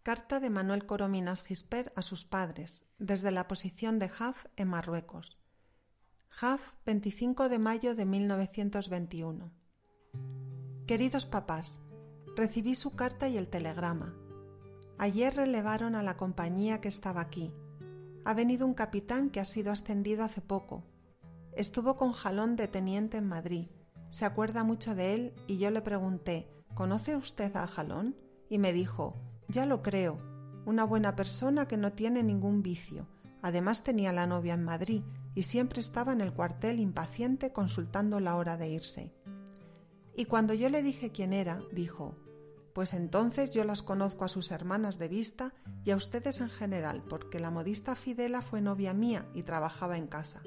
Carta 0.03 0.39
de 0.39 0.49
Manuel 0.49 0.86
Corominas 0.86 1.43
Gisper 1.43 1.91
a 1.97 2.01
sus 2.01 2.23
padres, 2.23 2.86
desde 2.97 3.31
la 3.31 3.47
posición 3.47 3.99
de 3.99 4.09
Haf 4.17 4.45
en 4.55 4.69
Marruecos. 4.69 5.38
Haf, 6.39 6.62
25 6.86 7.49
de 7.49 7.59
mayo 7.59 7.93
de 7.93 8.05
1921. 8.05 9.51
Queridos 10.88 11.25
papás, 11.25 11.81
recibí 12.38 12.73
su 12.75 12.95
carta 12.95 13.27
y 13.27 13.38
el 13.38 13.49
telegrama. 13.49 14.15
Ayer 14.97 15.36
relevaron 15.36 15.95
a 15.95 16.03
la 16.03 16.15
compañía 16.15 16.79
que 16.79 16.88
estaba 16.88 17.19
aquí 17.19 17.53
ha 18.25 18.33
venido 18.33 18.65
un 18.65 18.73
capitán 18.73 19.29
que 19.29 19.39
ha 19.39 19.45
sido 19.45 19.71
ascendido 19.71 20.23
hace 20.23 20.41
poco. 20.41 20.83
Estuvo 21.55 21.95
con 21.97 22.13
Jalón 22.13 22.55
de 22.55 22.67
teniente 22.67 23.17
en 23.17 23.27
Madrid. 23.27 23.67
Se 24.09 24.25
acuerda 24.25 24.63
mucho 24.63 24.95
de 24.95 25.13
él 25.13 25.33
y 25.47 25.57
yo 25.57 25.71
le 25.71 25.81
pregunté 25.81 26.49
¿Conoce 26.73 27.15
usted 27.15 27.55
a 27.55 27.67
Jalón? 27.67 28.15
Y 28.49 28.57
me 28.57 28.73
dijo 28.73 29.15
Ya 29.47 29.65
lo 29.65 29.81
creo. 29.81 30.19
Una 30.65 30.86
buena 30.86 31.15
persona 31.15 31.67
que 31.67 31.77
no 31.77 31.91
tiene 31.93 32.23
ningún 32.23 32.63
vicio. 32.63 33.07
Además 33.41 33.83
tenía 33.83 34.13
la 34.13 34.25
novia 34.25 34.53
en 34.53 34.63
Madrid 34.63 35.03
y 35.36 35.43
siempre 35.43 35.81
estaba 35.81 36.13
en 36.13 36.21
el 36.21 36.33
cuartel 36.33 36.79
impaciente 36.79 37.51
consultando 37.51 38.19
la 38.19 38.36
hora 38.36 38.55
de 38.55 38.69
irse. 38.69 39.13
Y 40.15 40.25
cuando 40.25 40.53
yo 40.53 40.69
le 40.69 40.81
dije 40.81 41.12
quién 41.12 41.33
era, 41.33 41.62
dijo 41.73 42.15
pues 42.73 42.93
entonces 42.93 43.51
yo 43.51 43.63
las 43.63 43.83
conozco 43.83 44.25
a 44.25 44.27
sus 44.27 44.51
hermanas 44.51 44.97
de 44.97 45.07
vista 45.07 45.53
y 45.86 45.91
a 45.91 45.95
ustedes 45.95 46.41
en 46.41 46.49
general, 46.49 47.03
porque 47.07 47.39
la 47.39 47.51
modista 47.51 47.95
Fidela 47.95 48.41
fue 48.41 48.62
novia 48.62 48.93
mía 48.93 49.29
y 49.36 49.43
trabajaba 49.43 49.97
en 49.97 50.07
casa. 50.07 50.41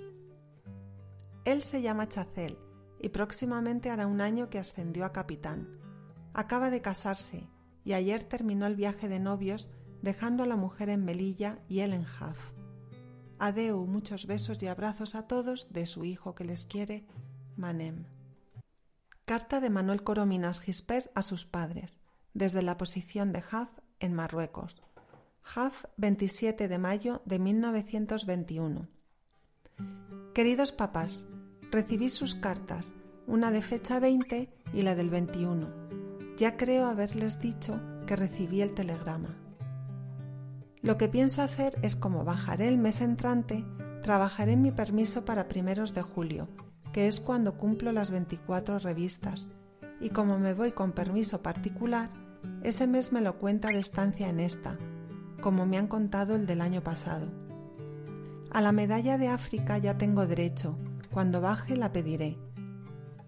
Él 1.45 1.63
se 1.63 1.83
llama 1.83 2.09
Chacel 2.09 2.59
y 3.01 3.11
próximamente 3.11 3.91
hará 3.91 4.09
un 4.09 4.21
año 4.21 4.51
que 4.51 4.59
ascendió 4.59 5.05
a 5.05 5.13
capitán. 5.13 5.79
Acaba 6.35 6.71
de 6.71 6.83
casarse 6.83 7.49
y 7.85 7.93
ayer 7.93 8.25
terminó 8.25 8.67
el 8.67 8.75
viaje 8.75 9.09
de 9.09 9.21
novios 9.21 9.71
dejando 10.03 10.43
a 10.43 10.47
la 10.47 10.57
mujer 10.57 10.89
en 10.89 11.05
Melilla 11.05 11.61
y 11.69 11.81
él 11.81 11.93
en 11.93 12.03
Jaf. 12.03 12.37
Adeu, 13.39 13.87
muchos 13.87 14.27
besos 14.27 14.61
y 14.63 14.67
abrazos 14.67 15.15
a 15.15 15.29
todos 15.29 15.69
de 15.71 15.87
su 15.87 16.05
hijo 16.05 16.35
que 16.35 16.45
les 16.45 16.67
quiere, 16.67 17.07
Manem. 17.55 18.07
Carta 19.25 19.61
de 19.61 19.71
Manuel 19.71 20.03
Corominas 20.03 20.61
Gisper 20.61 21.11
a 21.15 21.23
sus 21.23 21.47
padres 21.47 22.01
desde 22.37 22.61
la 22.61 22.77
posición 22.77 23.33
de 23.33 23.43
Haf 23.51 23.71
en 23.99 24.13
Marruecos. 24.13 24.83
Haf, 25.55 25.87
27 25.97 26.69
de 26.69 26.79
mayo 26.79 27.23
de 27.25 27.39
1921. 27.39 28.89
Queridos 30.35 30.71
papás, 30.71 31.27
recibí 31.71 32.11
sus 32.11 32.35
cartas, 32.35 32.95
una 33.27 33.51
de 33.51 33.63
fecha 33.63 34.01
20 34.01 34.53
y 34.75 34.83
la 34.83 34.95
del 34.95 35.09
21. 35.09 35.73
Ya 36.37 36.59
creo 36.59 36.85
haberles 36.87 37.41
dicho 37.41 37.81
que 38.07 38.17
recibí 38.17 38.61
el 38.61 38.75
telegrama. 38.75 39.35
Lo 40.83 40.99
que 40.99 41.09
pienso 41.09 41.41
hacer 41.41 41.79
es 41.81 41.97
como 41.97 42.23
bajaré 42.25 42.69
el 42.69 42.77
mes 42.77 43.01
entrante, 43.01 43.65
trabajaré 44.03 44.57
mi 44.57 44.73
permiso 44.73 45.25
para 45.25 45.49
primeros 45.49 45.95
de 45.95 46.03
julio, 46.03 46.49
que 46.93 47.09
es 47.09 47.19
cuando 47.19 47.57
cumplo 47.57 47.93
las 47.93 48.11
24 48.11 48.79
revistas, 48.79 49.49
y 50.01 50.11
como 50.11 50.39
me 50.39 50.53
voy 50.53 50.73
con 50.73 50.93
permiso 50.93 51.43
particular, 51.43 52.11
ese 52.67 52.89
mes 52.89 53.13
me 53.13 53.21
lo 53.21 53.39
cuenta 53.39 53.69
de 53.69 53.79
estancia 53.79 54.29
en 54.29 54.41
esta, 54.41 54.77
como 55.41 55.67
me 55.67 55.79
han 55.79 55.87
contado 55.87 56.35
el 56.35 56.47
del 56.47 56.61
año 56.61 56.83
pasado. 56.83 57.29
A 58.51 58.61
la 58.61 58.73
medalla 58.73 59.19
de 59.19 59.29
África 59.29 59.79
ya 59.79 59.99
tengo 59.99 60.27
derecho, 60.27 60.77
cuando 61.13 61.41
baje 61.41 61.77
la 61.77 61.93
pediré. 61.93 62.39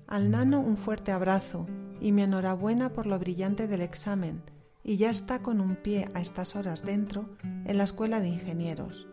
Al 0.08 0.30
nano 0.30 0.60
un 0.60 0.76
fuerte 0.76 1.12
abrazo 1.12 1.66
y 2.00 2.10
mi 2.10 2.22
enhorabuena 2.22 2.92
por 2.92 3.06
lo 3.06 3.18
brillante 3.18 3.68
del 3.68 3.82
examen, 3.82 4.42
y 4.82 4.96
ya 4.96 5.10
está 5.10 5.40
con 5.40 5.60
un 5.60 5.76
pie 5.76 6.10
a 6.14 6.20
estas 6.20 6.56
horas 6.56 6.82
dentro 6.82 7.28
en 7.42 7.78
la 7.78 7.84
escuela 7.84 8.20
de 8.20 8.28
ingenieros. 8.28 9.06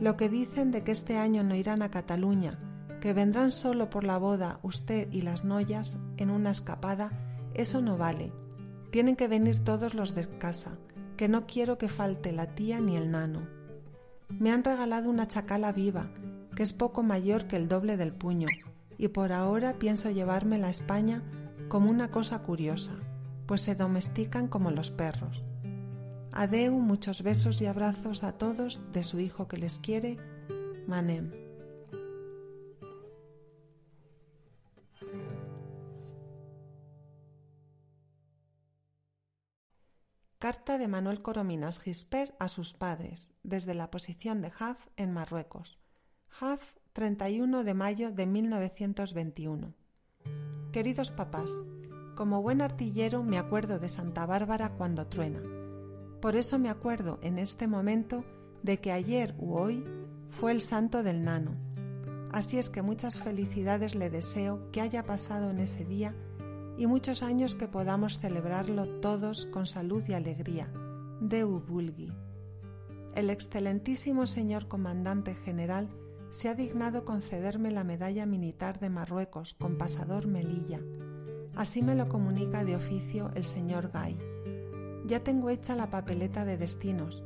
Lo 0.00 0.16
que 0.16 0.28
dicen 0.28 0.70
de 0.70 0.82
que 0.82 0.92
este 0.92 1.18
año 1.18 1.42
no 1.42 1.54
irán 1.54 1.82
a 1.82 1.90
Cataluña, 1.90 2.58
que 3.00 3.12
vendrán 3.12 3.52
solo 3.52 3.90
por 3.90 4.04
la 4.04 4.16
boda 4.16 4.60
usted 4.62 5.12
y 5.12 5.22
las 5.22 5.44
noyas 5.44 5.98
en 6.16 6.30
una 6.30 6.52
escapada, 6.52 7.10
eso 7.52 7.82
no 7.82 7.98
vale 7.98 8.32
tienen 8.92 9.16
que 9.16 9.26
venir 9.26 9.58
todos 9.58 9.94
los 9.94 10.14
de 10.14 10.28
casa, 10.28 10.72
que 11.16 11.26
no 11.26 11.46
quiero 11.46 11.78
que 11.78 11.88
falte 11.88 12.30
la 12.30 12.54
tía 12.54 12.78
ni 12.78 12.94
el 12.94 13.10
nano. 13.10 13.48
Me 14.28 14.52
han 14.52 14.62
regalado 14.62 15.08
una 15.08 15.26
chacala 15.26 15.72
viva, 15.72 16.10
que 16.54 16.62
es 16.62 16.74
poco 16.74 17.02
mayor 17.02 17.46
que 17.46 17.56
el 17.56 17.68
doble 17.68 17.96
del 17.96 18.12
puño, 18.12 18.48
y 18.98 19.08
por 19.08 19.32
ahora 19.32 19.78
pienso 19.78 20.10
llevármela 20.10 20.66
a 20.66 20.70
España 20.70 21.22
como 21.68 21.88
una 21.90 22.10
cosa 22.10 22.40
curiosa, 22.40 22.92
pues 23.46 23.62
se 23.62 23.74
domestican 23.74 24.46
como 24.46 24.70
los 24.70 24.90
perros. 24.90 25.42
Adeu, 26.30 26.72
muchos 26.78 27.22
besos 27.22 27.62
y 27.62 27.66
abrazos 27.66 28.24
a 28.24 28.32
todos 28.32 28.80
de 28.92 29.04
su 29.04 29.20
hijo 29.20 29.48
que 29.48 29.56
les 29.56 29.78
quiere, 29.78 30.18
Manem. 30.86 31.41
Carta 40.42 40.76
de 40.76 40.88
Manuel 40.88 41.22
Corominas 41.22 41.78
Gisper 41.78 42.34
a 42.40 42.48
sus 42.48 42.74
padres, 42.74 43.30
desde 43.44 43.74
la 43.74 43.92
posición 43.92 44.42
de 44.42 44.50
Haf 44.58 44.88
en 44.96 45.12
Marruecos. 45.12 45.78
Haf, 46.40 46.60
31 46.94 47.62
de 47.62 47.74
mayo 47.74 48.10
de 48.10 48.26
1921. 48.26 49.72
Queridos 50.72 51.12
papás, 51.12 51.48
como 52.16 52.42
buen 52.42 52.60
artillero 52.60 53.22
me 53.22 53.38
acuerdo 53.38 53.78
de 53.78 53.88
Santa 53.88 54.26
Bárbara 54.26 54.70
cuando 54.70 55.06
truena. 55.06 55.40
Por 56.20 56.34
eso 56.34 56.58
me 56.58 56.70
acuerdo 56.70 57.20
en 57.22 57.38
este 57.38 57.68
momento 57.68 58.24
de 58.64 58.80
que 58.80 58.90
ayer 58.90 59.36
u 59.38 59.54
hoy 59.54 59.84
fue 60.28 60.50
el 60.50 60.60
santo 60.60 61.04
del 61.04 61.22
nano. 61.22 61.54
Así 62.32 62.58
es 62.58 62.68
que 62.68 62.82
muchas 62.82 63.22
felicidades 63.22 63.94
le 63.94 64.10
deseo 64.10 64.72
que 64.72 64.80
haya 64.80 65.04
pasado 65.04 65.50
en 65.50 65.60
ese 65.60 65.84
día 65.84 66.16
y 66.76 66.86
muchos 66.86 67.22
años 67.22 67.54
que 67.54 67.68
podamos 67.68 68.18
celebrarlo 68.18 68.86
todos 69.00 69.46
con 69.46 69.66
salud 69.66 70.02
y 70.08 70.14
alegría. 70.14 70.72
Deu 71.20 71.60
Bulgi. 71.60 72.12
El 73.14 73.30
excelentísimo 73.30 74.26
señor 74.26 74.68
comandante 74.68 75.34
general 75.34 75.90
se 76.30 76.48
ha 76.48 76.54
dignado 76.54 77.04
concederme 77.04 77.70
la 77.70 77.84
medalla 77.84 78.24
militar 78.24 78.80
de 78.80 78.88
Marruecos 78.88 79.54
con 79.54 79.76
pasador 79.76 80.26
Melilla. 80.26 80.80
Así 81.54 81.82
me 81.82 81.94
lo 81.94 82.08
comunica 82.08 82.64
de 82.64 82.74
oficio 82.74 83.30
el 83.34 83.44
señor 83.44 83.90
Gay. 83.92 84.18
Ya 85.06 85.20
tengo 85.20 85.50
hecha 85.50 85.76
la 85.76 85.90
papeleta 85.90 86.46
de 86.46 86.56
destinos. 86.56 87.22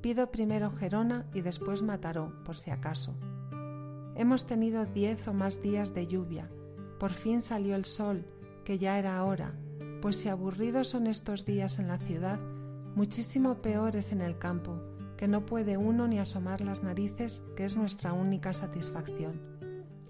Pido 0.00 0.30
primero 0.30 0.70
Gerona 0.70 1.26
y 1.34 1.40
después 1.40 1.82
Mataró, 1.82 2.32
por 2.44 2.56
si 2.56 2.70
acaso. 2.70 3.16
Hemos 4.14 4.46
tenido 4.46 4.86
diez 4.86 5.26
o 5.26 5.34
más 5.34 5.60
días 5.60 5.92
de 5.92 6.06
lluvia. 6.06 6.48
Por 7.00 7.10
fin 7.10 7.40
salió 7.40 7.74
el 7.74 7.84
sol 7.84 8.24
que 8.64 8.78
ya 8.78 8.98
era 8.98 9.22
hora, 9.24 9.54
pues 10.00 10.16
si 10.18 10.28
aburridos 10.28 10.88
son 10.88 11.06
estos 11.06 11.44
días 11.44 11.78
en 11.78 11.88
la 11.88 11.98
ciudad, 11.98 12.38
muchísimo 12.94 13.62
peor 13.62 13.96
es 13.96 14.12
en 14.12 14.20
el 14.20 14.38
campo, 14.38 14.80
que 15.16 15.28
no 15.28 15.46
puede 15.46 15.76
uno 15.76 16.08
ni 16.08 16.18
asomar 16.18 16.60
las 16.60 16.82
narices, 16.82 17.42
que 17.56 17.64
es 17.64 17.76
nuestra 17.76 18.12
única 18.12 18.52
satisfacción. 18.52 19.40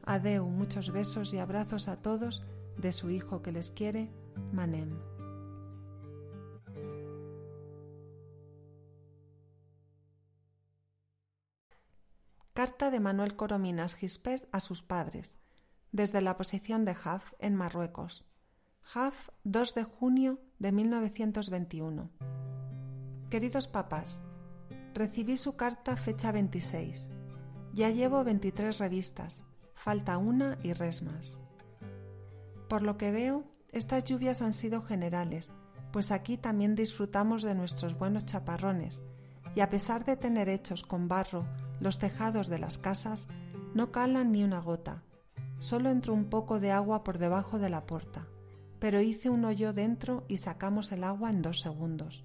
Adeu, 0.05 0.49
muchos 0.49 0.91
besos 0.91 1.33
y 1.33 1.39
abrazos 1.39 1.89
a 1.89 2.01
todos 2.01 2.43
de 2.79 2.93
su 2.93 3.11
hijo 3.11 3.43
que 3.43 3.53
les 3.53 3.73
quiere, 3.73 4.11
Manem. 4.53 4.99
Carta 12.53 12.91
de 12.91 13.01
Manuel 13.01 13.35
Corominas 13.35 13.97
Gispert 13.97 14.49
a 14.53 14.61
sus 14.61 14.83
padres, 14.83 15.37
desde 15.91 16.21
la 16.21 16.37
posición 16.37 16.85
de 16.85 16.95
Jaf 16.95 17.33
en 17.41 17.57
Marruecos. 17.57 18.25
Jaf, 18.85 19.31
2 19.43 19.75
de 19.75 19.83
junio 19.83 20.39
de 20.61 20.71
1921. 20.71 22.11
Queridos 23.29 23.67
papás, 23.67 24.23
recibí 24.93 25.37
su 25.37 25.57
carta 25.57 25.97
fecha 25.97 26.31
26. 26.31 27.09
Ya 27.73 27.91
llevo 27.91 28.23
23 28.23 28.79
revistas, 28.79 29.43
falta 29.75 30.17
una 30.17 30.59
y 30.63 30.75
resmas. 30.75 31.41
Por 32.69 32.83
lo 32.83 32.97
que 32.97 33.11
veo, 33.11 33.45
estas 33.73 34.05
lluvias 34.05 34.43
han 34.43 34.53
sido 34.53 34.81
generales, 34.83 35.53
pues 35.91 36.13
aquí 36.13 36.37
también 36.37 36.77
disfrutamos 36.77 37.43
de 37.43 37.57
nuestros 37.57 37.99
buenos 37.99 38.27
chaparrones, 38.27 39.03
y 39.57 39.61
a 39.61 39.71
pesar 39.71 40.05
de 40.05 40.17
tener 40.17 40.49
hechos 40.49 40.85
con 40.85 41.09
barro 41.09 41.47
los 41.81 41.99
tejados 41.99 42.47
de 42.47 42.61
las 42.61 42.79
casas, 42.79 43.27
no 43.75 43.91
calan 43.91 44.31
ni 44.31 44.45
una 44.45 44.61
gota. 44.61 45.03
Solo 45.59 45.91
entró 45.91 46.13
un 46.15 46.27
poco 46.27 46.61
de 46.61 46.71
agua 46.71 47.03
por 47.03 47.19
debajo 47.19 47.59
de 47.59 47.71
la 47.71 47.87
puerta, 47.87 48.29
pero 48.85 49.01
hice 49.01 49.31
un 49.31 49.47
hoyo 49.47 49.73
dentro 49.73 50.27
y 50.29 50.37
sacamos 50.37 50.93
el 50.93 51.05
agua 51.05 51.31
en 51.31 51.41
dos 51.41 51.61
segundos. 51.61 52.23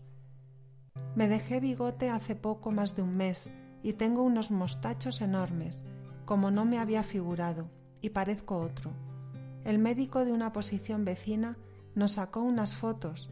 Me 1.15 1.29
dejé 1.29 1.61
bigote 1.61 2.09
hace 2.09 2.35
poco 2.35 2.69
más 2.71 2.97
de 2.97 3.01
un 3.01 3.15
mes 3.15 3.49
y 3.81 3.93
tengo 3.93 4.23
unos 4.23 4.51
mostachos 4.51 5.21
enormes, 5.21 5.85
como 6.25 6.51
no 6.51 6.65
me 6.65 6.77
había 6.77 7.01
figurado, 7.01 7.69
y 8.01 8.09
parezco 8.09 8.57
otro. 8.57 8.91
El 9.63 9.79
médico 9.79 10.25
de 10.25 10.33
una 10.33 10.51
posición 10.51 11.05
vecina 11.05 11.57
nos 11.95 12.15
sacó 12.15 12.41
unas 12.41 12.75
fotos, 12.75 13.29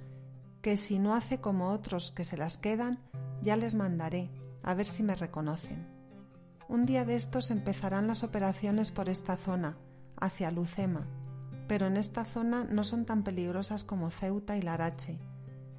que 0.62 0.78
si 0.78 0.98
no 0.98 1.14
hace 1.14 1.42
como 1.42 1.72
otros 1.72 2.14
que 2.14 2.24
se 2.24 2.38
las 2.38 2.58
quedan, 2.58 2.98
ya 3.42 3.58
les 3.58 3.76
mandaré, 3.76 4.30
a 4.64 4.74
ver 4.74 4.86
si 4.86 5.04
me 5.04 5.16
reconocen. 5.16 5.86
Un 6.70 6.86
día 6.86 7.04
de 7.04 7.16
estos 7.16 7.52
empezarán 7.52 8.08
las 8.08 8.24
operaciones 8.24 8.92
por 8.92 9.10
esta 9.10 9.36
zona, 9.36 9.76
hacia 10.16 10.50
Lucema, 10.50 11.10
pero 11.68 11.88
en 11.88 11.98
esta 11.98 12.26
zona 12.26 12.64
no 12.64 12.84
son 12.84 13.06
tan 13.06 13.24
peligrosas 13.24 13.84
como 13.84 14.10
Ceuta 14.10 14.58
y 14.58 14.62
Larache. 14.62 15.20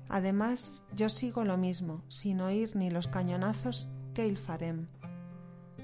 Además, 0.08 0.84
yo 0.94 1.08
sigo 1.08 1.44
lo 1.44 1.56
mismo, 1.56 2.02
sin 2.08 2.40
oír 2.40 2.76
ni 2.76 2.90
los 2.90 3.08
cañonazos 3.08 3.88
que 4.14 4.26
il 4.26 4.38
farem. 4.38 4.88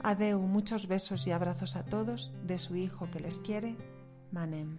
Adeu, 0.03 0.41
muchos 0.41 0.87
besos 0.87 1.27
y 1.27 1.31
abrazos 1.31 1.77
a 1.77 1.85
todos 1.85 2.33
de 2.45 2.59
su 2.59 2.77
hijo 2.77 3.11
que 3.11 3.21
les 3.21 3.39
quiere, 3.39 3.77
Manem. 4.33 4.79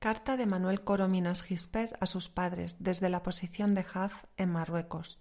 Carta 0.00 0.36
de 0.36 0.46
Manuel 0.46 0.84
Corominas 0.84 1.42
Gispert 1.42 1.92
a 2.00 2.06
sus 2.06 2.28
padres 2.28 2.76
desde 2.78 3.10
la 3.10 3.22
posición 3.22 3.74
de 3.74 3.82
Jaf 3.82 4.14
en 4.36 4.50
Marruecos. 4.50 5.20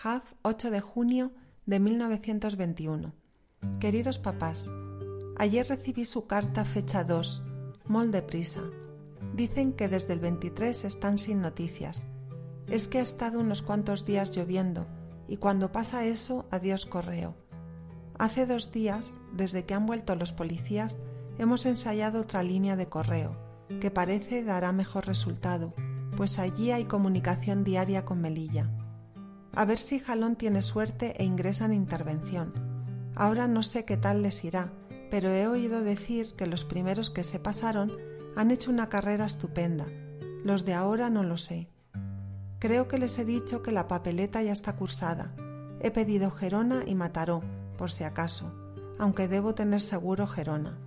Jaf, 0.00 0.22
8 0.42 0.70
de 0.70 0.80
junio 0.80 1.32
de 1.66 1.80
1921. 1.80 3.14
Queridos 3.80 4.20
papás, 4.20 4.70
ayer 5.36 5.66
recibí 5.66 6.04
su 6.04 6.28
carta 6.28 6.64
fecha 6.64 7.02
2, 7.02 7.42
mol 7.88 8.12
de 8.12 8.22
prisa. 8.22 8.62
Dicen 9.34 9.72
que 9.72 9.88
desde 9.88 10.12
el 10.12 10.20
23 10.20 10.84
están 10.84 11.18
sin 11.18 11.40
noticias. 11.40 12.06
Es 12.68 12.86
que 12.86 12.98
ha 12.98 13.02
estado 13.02 13.40
unos 13.40 13.60
cuantos 13.60 14.04
días 14.04 14.30
lloviendo 14.30 14.86
y 15.26 15.38
cuando 15.38 15.72
pasa 15.72 16.04
eso, 16.04 16.46
adiós 16.52 16.86
correo. 16.86 17.34
Hace 18.20 18.46
dos 18.46 18.70
días, 18.70 19.18
desde 19.32 19.64
que 19.64 19.74
han 19.74 19.86
vuelto 19.86 20.14
los 20.14 20.32
policías, 20.32 20.96
hemos 21.38 21.66
ensayado 21.66 22.20
otra 22.20 22.44
línea 22.44 22.76
de 22.76 22.88
correo 22.88 23.36
que 23.80 23.90
parece 23.90 24.44
dará 24.44 24.70
mejor 24.70 25.08
resultado, 25.08 25.74
pues 26.16 26.38
allí 26.38 26.70
hay 26.70 26.84
comunicación 26.84 27.64
diaria 27.64 28.04
con 28.04 28.20
Melilla. 28.20 28.77
A 29.58 29.64
ver 29.64 29.80
si 29.80 29.98
Jalón 29.98 30.36
tiene 30.36 30.62
suerte 30.62 31.14
e 31.20 31.24
ingresa 31.24 31.64
en 31.64 31.72
intervención. 31.72 32.52
Ahora 33.16 33.48
no 33.48 33.64
sé 33.64 33.84
qué 33.84 33.96
tal 33.96 34.22
les 34.22 34.44
irá, 34.44 34.72
pero 35.10 35.30
he 35.30 35.48
oído 35.48 35.82
decir 35.82 36.36
que 36.36 36.46
los 36.46 36.64
primeros 36.64 37.10
que 37.10 37.24
se 37.24 37.40
pasaron 37.40 37.90
han 38.36 38.52
hecho 38.52 38.70
una 38.70 38.88
carrera 38.88 39.24
estupenda. 39.24 39.86
Los 40.44 40.64
de 40.64 40.74
ahora 40.74 41.10
no 41.10 41.24
lo 41.24 41.36
sé. 41.36 41.68
Creo 42.60 42.86
que 42.86 42.98
les 42.98 43.18
he 43.18 43.24
dicho 43.24 43.60
que 43.60 43.72
la 43.72 43.88
papeleta 43.88 44.40
ya 44.44 44.52
está 44.52 44.76
cursada. 44.76 45.34
He 45.80 45.90
pedido 45.90 46.30
Gerona 46.30 46.84
y 46.86 46.94
Mataró, 46.94 47.42
por 47.76 47.90
si 47.90 48.04
acaso, 48.04 48.54
aunque 48.96 49.26
debo 49.26 49.56
tener 49.56 49.80
seguro 49.80 50.28
Gerona. 50.28 50.78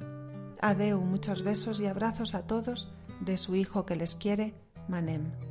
Adeu, 0.61 1.01
muchos 1.01 1.43
besos 1.43 1.81
y 1.81 1.87
abrazos 1.87 2.35
a 2.35 2.47
todos 2.47 2.89
de 3.19 3.37
su 3.37 3.53
hijo 3.57 3.85
que 3.85 3.97
les 3.97 4.15
quiere, 4.15 4.53
Manem. 4.87 5.50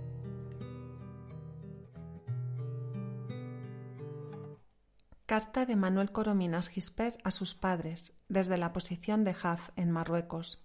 Carta 5.31 5.65
de 5.65 5.77
Manuel 5.77 6.11
Corominas 6.11 6.69
Gispert 6.69 7.21
a 7.23 7.31
sus 7.31 7.55
padres, 7.55 8.15
desde 8.29 8.59
la 8.59 8.73
posición 8.73 9.23
de 9.23 9.33
Jaf, 9.33 9.69
en 9.77 9.93
Marruecos. 9.93 10.59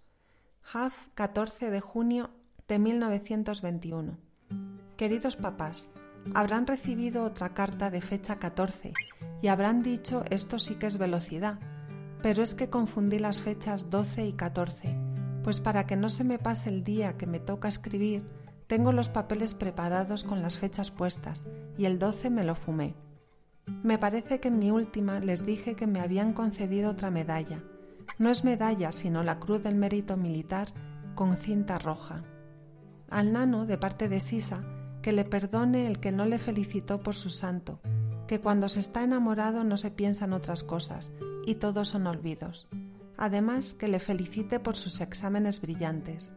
Jaf, 0.63 0.95
14 1.13 1.69
de 1.69 1.81
junio 1.81 2.31
de 2.67 2.79
1921. 2.79 4.17
Queridos 4.97 5.35
papás, 5.35 5.87
habrán 6.33 6.65
recibido 6.65 7.25
otra 7.25 7.53
carta 7.53 7.91
de 7.91 8.01
fecha 8.01 8.39
14 8.39 8.93
y 9.43 9.49
habrán 9.49 9.83
dicho 9.83 10.23
esto 10.31 10.57
sí 10.57 10.73
que 10.73 10.87
es 10.87 10.97
velocidad 10.97 11.59
pero 12.23 12.41
es 12.41 12.55
que 12.55 12.71
confundí 12.71 13.19
las 13.19 13.43
fechas 13.43 13.91
12 13.91 14.25
y 14.25 14.33
14, 14.33 14.97
pues 15.43 15.59
para 15.59 15.85
que 15.85 15.95
no 15.95 16.09
se 16.09 16.23
me 16.23 16.39
pase 16.39 16.69
el 16.69 16.83
día 16.83 17.17
que 17.17 17.27
me 17.27 17.39
toca 17.39 17.67
escribir, 17.67 18.27
tengo 18.65 18.91
los 18.91 19.09
papeles 19.09 19.53
preparados 19.53 20.23
con 20.23 20.41
las 20.41 20.57
fechas 20.57 20.89
puestas 20.89 21.45
y 21.77 21.85
el 21.85 21.99
12 21.99 22.31
me 22.31 22.43
lo 22.43 22.55
fumé. 22.55 22.95
Me 23.67 23.97
parece 23.97 24.39
que 24.39 24.49
en 24.49 24.59
mi 24.59 24.71
última 24.71 25.19
les 25.19 25.45
dije 25.45 25.75
que 25.75 25.87
me 25.87 25.99
habían 25.99 26.33
concedido 26.33 26.91
otra 26.91 27.11
medalla. 27.11 27.63
No 28.19 28.29
es 28.29 28.43
medalla, 28.43 28.91
sino 28.91 29.23
la 29.23 29.39
Cruz 29.39 29.63
del 29.63 29.75
Mérito 29.75 30.17
Militar 30.17 30.73
con 31.15 31.35
cinta 31.37 31.79
roja. 31.79 32.23
Al 33.09 33.33
nano, 33.33 33.65
de 33.65 33.77
parte 33.77 34.09
de 34.09 34.19
Sisa, 34.19 34.63
que 35.01 35.11
le 35.11 35.23
perdone 35.23 35.87
el 35.87 35.99
que 35.99 36.11
no 36.11 36.25
le 36.25 36.39
felicitó 36.39 37.01
por 37.01 37.15
su 37.15 37.29
santo, 37.29 37.79
que 38.27 38.39
cuando 38.39 38.69
se 38.69 38.79
está 38.79 39.03
enamorado 39.03 39.63
no 39.63 39.77
se 39.77 39.91
piensan 39.91 40.33
otras 40.33 40.63
cosas 40.63 41.11
y 41.45 41.55
todos 41.55 41.89
son 41.89 42.07
olvidos. 42.07 42.67
Además, 43.17 43.73
que 43.73 43.87
le 43.87 43.99
felicite 43.99 44.59
por 44.59 44.75
sus 44.75 45.01
exámenes 45.01 45.61
brillantes. 45.61 46.33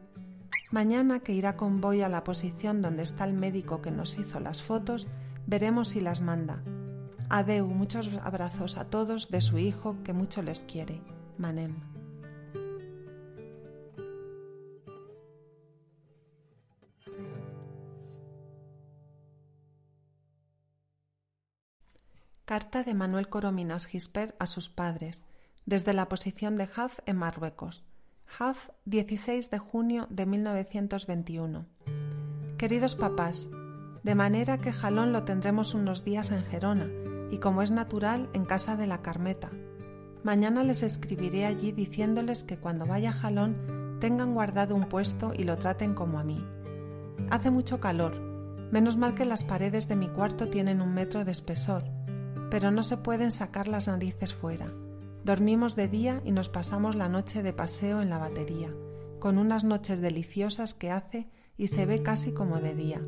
Mañana 0.71 1.21
que 1.21 1.33
irá 1.33 1.57
con 1.57 1.81
Boy 1.81 2.03
a 2.03 2.09
la 2.09 2.25
posición 2.25 2.83
donde 2.83 3.03
está 3.03 3.25
el 3.25 3.33
médico 3.33 3.81
que 3.81 3.91
nos 3.91 4.19
hizo 4.19 4.39
las 4.39 4.63
fotos, 4.63 5.09
veremos 5.47 5.89
si 5.89 6.01
las 6.01 6.21
manda. 6.21 6.63
Adeu, 7.31 7.67
muchos 7.67 8.09
abrazos 8.23 8.79
a 8.79 8.89
todos 8.89 9.31
de 9.31 9.43
su 9.43 9.59
hijo 9.59 9.99
que 10.03 10.15
mucho 10.15 10.41
les 10.41 10.61
quiere, 10.61 11.03
Manem. 11.37 11.77
Carta 22.47 22.83
de 22.83 22.95
Manuel 22.95 23.29
Corominas 23.29 23.85
Gispert 23.85 24.35
a 24.39 24.47
sus 24.47 24.71
padres, 24.71 25.23
desde 25.67 25.93
la 25.93 26.09
posición 26.09 26.57
de 26.57 26.67
Jaf 26.67 26.99
en 27.05 27.19
Marruecos. 27.19 27.85
Jaf, 28.25 28.71
16 28.87 29.51
de 29.51 29.59
junio 29.59 30.07
de 30.09 30.25
1921. 30.25 31.67
Queridos 32.57 32.97
papás, 32.97 33.51
de 34.03 34.15
manera 34.15 34.57
que 34.57 34.73
Jalón 34.73 35.13
lo 35.13 35.25
tendremos 35.25 35.75
unos 35.75 36.07
días 36.07 36.31
en 36.31 36.43
Gerona 36.47 36.89
y 37.31 37.39
como 37.39 37.63
es 37.63 37.71
natural 37.71 38.29
en 38.33 38.45
casa 38.45 38.77
de 38.77 38.87
la 38.87 39.03
Carmeta. 39.03 39.51
Mañana 40.23 40.65
les 40.65 40.83
escribiré 40.83 41.45
allí 41.47 41.73
diciéndoles 41.73 42.45
que 42.45 42.59
cuando 42.59 42.87
vaya 42.87 43.11
a 43.11 43.15
Jalón 43.15 43.99
tengan 44.01 44.35
guardado 44.35 44.75
un 44.75 44.89
puesto 44.89 45.33
y 45.37 45.45
lo 45.45 45.57
traten 45.57 45.95
como 45.95 46.19
a 46.19 46.25
mí. 46.25 46.45
Hace 47.31 47.51
mucho 47.51 47.81
calor, 47.81 48.15
menos 48.71 48.97
mal 48.97 49.15
que 49.15 49.25
las 49.25 49.45
paredes 49.45 49.89
de 49.89 49.97
mi 49.97 50.09
cuarto 50.09 50.49
tienen 50.49 50.81
un 50.81 50.95
metro 50.95 51.25
de 51.25 51.33
espesor 51.33 51.85
pero 52.51 52.71
no 52.71 52.83
se 52.83 52.97
pueden 52.97 53.33
sacar 53.33 53.69
las 53.69 53.89
narices 53.89 54.35
fuera. 54.35 54.73
Dormimos 55.25 55.77
de 55.77 55.89
día 55.89 56.23
y 56.25 56.33
nos 56.33 56.49
pasamos 56.49 56.97
la 56.97 57.09
noche 57.09 57.43
de 57.43 57.53
paseo 57.53 58.01
en 58.01 58.09
la 58.09 58.19
batería, 58.19 58.73
con 59.19 59.39
unas 59.39 59.65
noches 59.65 60.01
deliciosas 60.01 60.75
que 60.75 60.91
hace 60.91 61.29
y 61.57 61.69
se 61.69 61.87
ve 61.87 62.03
casi 62.03 62.33
como 62.33 62.61
de 62.61 62.75
día. 62.75 63.03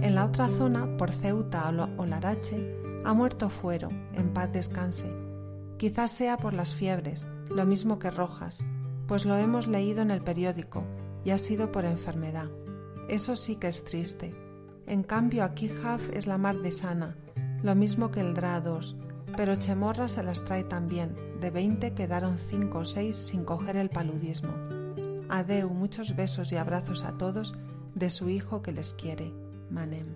En 0.00 0.14
la 0.14 0.24
otra 0.24 0.46
zona, 0.48 0.96
por 0.96 1.10
Ceuta 1.10 1.68
o 1.96 2.06
Larache, 2.06 2.78
ha 3.04 3.12
muerto 3.14 3.50
Fuero, 3.50 3.88
en 4.14 4.32
paz 4.32 4.52
descanse. 4.52 5.12
Quizás 5.76 6.12
sea 6.12 6.36
por 6.36 6.54
las 6.54 6.72
fiebres, 6.72 7.26
lo 7.50 7.66
mismo 7.66 7.98
que 7.98 8.12
Rojas, 8.12 8.58
pues 9.08 9.24
lo 9.24 9.36
hemos 9.36 9.66
leído 9.66 10.02
en 10.02 10.12
el 10.12 10.22
periódico 10.22 10.84
y 11.24 11.30
ha 11.30 11.38
sido 11.38 11.72
por 11.72 11.84
enfermedad. 11.84 12.48
Eso 13.08 13.34
sí 13.34 13.56
que 13.56 13.66
es 13.66 13.84
triste. 13.84 14.36
En 14.86 15.02
cambio 15.02 15.42
aquí 15.42 15.68
Haf 15.84 16.02
es 16.12 16.28
la 16.28 16.38
mar 16.38 16.58
de 16.58 16.70
sana, 16.70 17.16
lo 17.62 17.74
mismo 17.74 18.12
que 18.12 18.20
el 18.20 18.34
Dra 18.34 18.60
2, 18.60 18.96
pero 19.36 19.56
Chemorra 19.56 20.08
se 20.08 20.22
las 20.22 20.44
trae 20.44 20.62
también. 20.62 21.16
De 21.40 21.50
20 21.50 21.94
quedaron 21.94 22.38
5 22.38 22.78
o 22.78 22.84
6 22.84 23.16
sin 23.16 23.44
coger 23.44 23.76
el 23.76 23.90
paludismo. 23.90 24.54
Adeu, 25.28 25.70
muchos 25.70 26.14
besos 26.14 26.52
y 26.52 26.56
abrazos 26.56 27.02
a 27.04 27.18
todos 27.18 27.54
de 27.94 28.10
su 28.10 28.30
hijo 28.30 28.62
que 28.62 28.72
les 28.72 28.94
quiere, 28.94 29.32
Manem. 29.70 30.14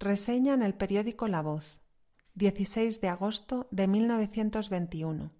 Reseña 0.00 0.54
en 0.54 0.62
el 0.62 0.74
periódico 0.74 1.26
La 1.26 1.42
Voz, 1.42 1.80
16 2.34 3.00
de 3.00 3.08
agosto 3.08 3.66
de 3.72 3.88
1921. 3.88 5.32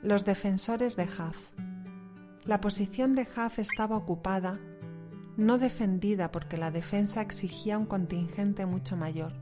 Los 0.00 0.24
defensores 0.24 0.94
de 0.94 1.02
Haf. 1.02 1.36
La 2.44 2.60
posición 2.60 3.16
de 3.16 3.26
Haf 3.34 3.58
estaba 3.58 3.96
ocupada, 3.96 4.60
no 5.36 5.58
defendida 5.58 6.30
porque 6.30 6.56
la 6.56 6.70
defensa 6.70 7.20
exigía 7.20 7.76
un 7.76 7.86
contingente 7.86 8.64
mucho 8.64 8.96
mayor, 8.96 9.32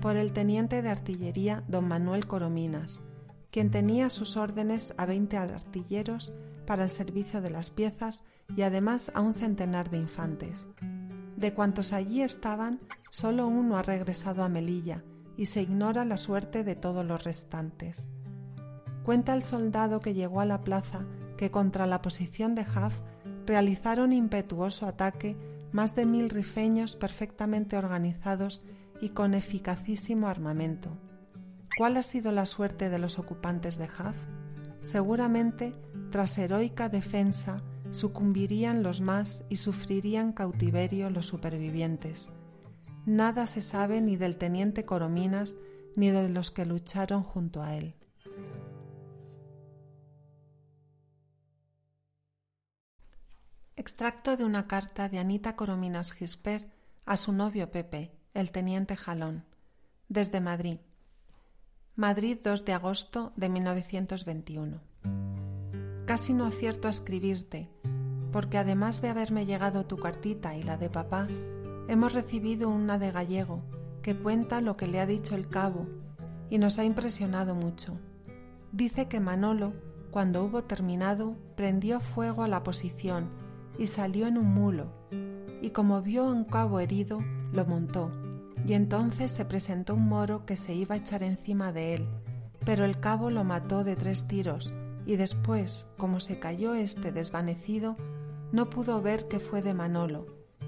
por 0.00 0.16
el 0.16 0.32
teniente 0.32 0.80
de 0.80 0.88
artillería 0.88 1.64
don 1.66 1.88
Manuel 1.88 2.26
Corominas, 2.26 3.02
quien 3.52 3.70
tenía 3.70 4.10
sus 4.10 4.36
órdenes 4.36 4.94
a 4.96 5.06
20 5.06 5.36
artilleros 5.36 6.32
para 6.66 6.84
el 6.84 6.90
servicio 6.90 7.42
de 7.42 7.50
las 7.50 7.70
piezas 7.70 8.24
y 8.56 8.62
además 8.62 9.12
a 9.14 9.20
un 9.20 9.34
centenar 9.34 9.90
de 9.90 9.98
infantes. 9.98 10.66
De 11.36 11.52
cuantos 11.52 11.92
allí 11.92 12.22
estaban, 12.22 12.80
solo 13.10 13.46
uno 13.46 13.76
ha 13.76 13.82
regresado 13.82 14.42
a 14.42 14.48
Melilla 14.48 15.04
y 15.36 15.46
se 15.46 15.60
ignora 15.62 16.04
la 16.06 16.16
suerte 16.16 16.64
de 16.64 16.76
todos 16.76 17.04
los 17.04 17.22
restantes. 17.24 18.08
Cuenta 19.04 19.34
el 19.34 19.42
soldado 19.42 20.00
que 20.00 20.14
llegó 20.14 20.40
a 20.40 20.46
la 20.46 20.62
plaza 20.62 21.04
que 21.36 21.50
contra 21.50 21.86
la 21.86 22.00
posición 22.00 22.54
de 22.54 22.62
Haf 22.62 22.94
realizaron 23.46 24.12
impetuoso 24.12 24.86
ataque 24.86 25.36
más 25.72 25.94
de 25.94 26.06
mil 26.06 26.30
rifeños 26.30 26.96
perfectamente 26.96 27.76
organizados 27.76 28.62
y 29.00 29.10
con 29.10 29.34
eficacísimo 29.34 30.28
armamento. 30.28 30.96
¿Cuál 31.76 31.96
ha 31.96 32.02
sido 32.02 32.32
la 32.32 32.44
suerte 32.44 32.90
de 32.90 32.98
los 32.98 33.18
ocupantes 33.18 33.78
de 33.78 33.84
Haf? 33.84 34.16
Seguramente, 34.82 35.74
tras 36.10 36.36
heroica 36.36 36.88
defensa, 36.90 37.62
sucumbirían 37.90 38.82
los 38.82 39.00
más 39.00 39.44
y 39.48 39.56
sufrirían 39.56 40.32
cautiverio 40.32 41.08
los 41.08 41.26
supervivientes. 41.26 42.30
Nada 43.06 43.46
se 43.46 43.62
sabe 43.62 44.00
ni 44.00 44.16
del 44.16 44.36
teniente 44.36 44.84
Corominas 44.84 45.56
ni 45.96 46.10
de 46.10 46.28
los 46.28 46.50
que 46.50 46.66
lucharon 46.66 47.22
junto 47.22 47.62
a 47.62 47.74
él. 47.74 47.94
Extracto 53.76 54.36
de 54.36 54.44
una 54.44 54.68
carta 54.68 55.08
de 55.08 55.18
Anita 55.18 55.56
Corominas 55.56 56.12
Gisper 56.12 56.70
a 57.06 57.16
su 57.16 57.32
novio 57.32 57.70
Pepe, 57.70 58.12
el 58.34 58.52
teniente 58.52 58.96
Jalón, 58.96 59.44
desde 60.08 60.40
Madrid. 60.40 60.78
Madrid 62.02 62.36
2 62.42 62.64
de 62.64 62.72
agosto 62.72 63.32
de 63.36 63.48
1921. 63.48 64.80
Casi 66.04 66.34
no 66.34 66.46
acierto 66.46 66.88
a 66.88 66.90
escribirte, 66.90 67.70
porque 68.32 68.58
además 68.58 69.00
de 69.02 69.08
haberme 69.08 69.46
llegado 69.46 69.86
tu 69.86 69.98
cartita 69.98 70.56
y 70.56 70.64
la 70.64 70.76
de 70.76 70.90
papá, 70.90 71.28
hemos 71.86 72.12
recibido 72.12 72.70
una 72.70 72.98
de 72.98 73.12
gallego 73.12 73.62
que 74.02 74.16
cuenta 74.16 74.60
lo 74.60 74.76
que 74.76 74.88
le 74.88 74.98
ha 74.98 75.06
dicho 75.06 75.36
el 75.36 75.48
cabo 75.48 75.86
y 76.50 76.58
nos 76.58 76.80
ha 76.80 76.84
impresionado 76.84 77.54
mucho. 77.54 78.00
Dice 78.72 79.06
que 79.06 79.20
Manolo, 79.20 79.72
cuando 80.10 80.42
hubo 80.42 80.64
terminado, 80.64 81.36
prendió 81.54 82.00
fuego 82.00 82.42
a 82.42 82.48
la 82.48 82.64
posición 82.64 83.30
y 83.78 83.86
salió 83.86 84.26
en 84.26 84.38
un 84.38 84.52
mulo, 84.52 84.92
y 85.62 85.70
como 85.70 86.02
vio 86.02 86.24
a 86.24 86.32
un 86.32 86.46
cabo 86.46 86.80
herido, 86.80 87.20
lo 87.52 87.64
montó, 87.64 88.10
y 88.66 88.74
entonces 88.74 89.30
se 89.30 89.44
presentó 89.44 89.94
un 89.94 90.08
moro 90.08 90.46
que 90.46 90.56
se 90.56 90.74
iba 90.74 90.94
a 90.94 90.98
echar 90.98 91.22
encima 91.22 91.72
de 91.72 91.94
él, 91.94 92.08
pero 92.64 92.84
el 92.84 92.98
cabo 93.00 93.30
lo 93.30 93.44
mató 93.44 93.84
de 93.84 93.96
tres 93.96 94.26
tiros, 94.26 94.72
y 95.04 95.16
después, 95.16 95.88
como 95.96 96.20
se 96.20 96.38
cayó 96.38 96.74
este 96.74 97.12
desvanecido, 97.12 97.96
no 98.52 98.70
pudo 98.70 99.02
ver 99.02 99.28
que 99.28 99.40
fue 99.40 99.62
de 99.62 99.74
Manolo, 99.74 100.26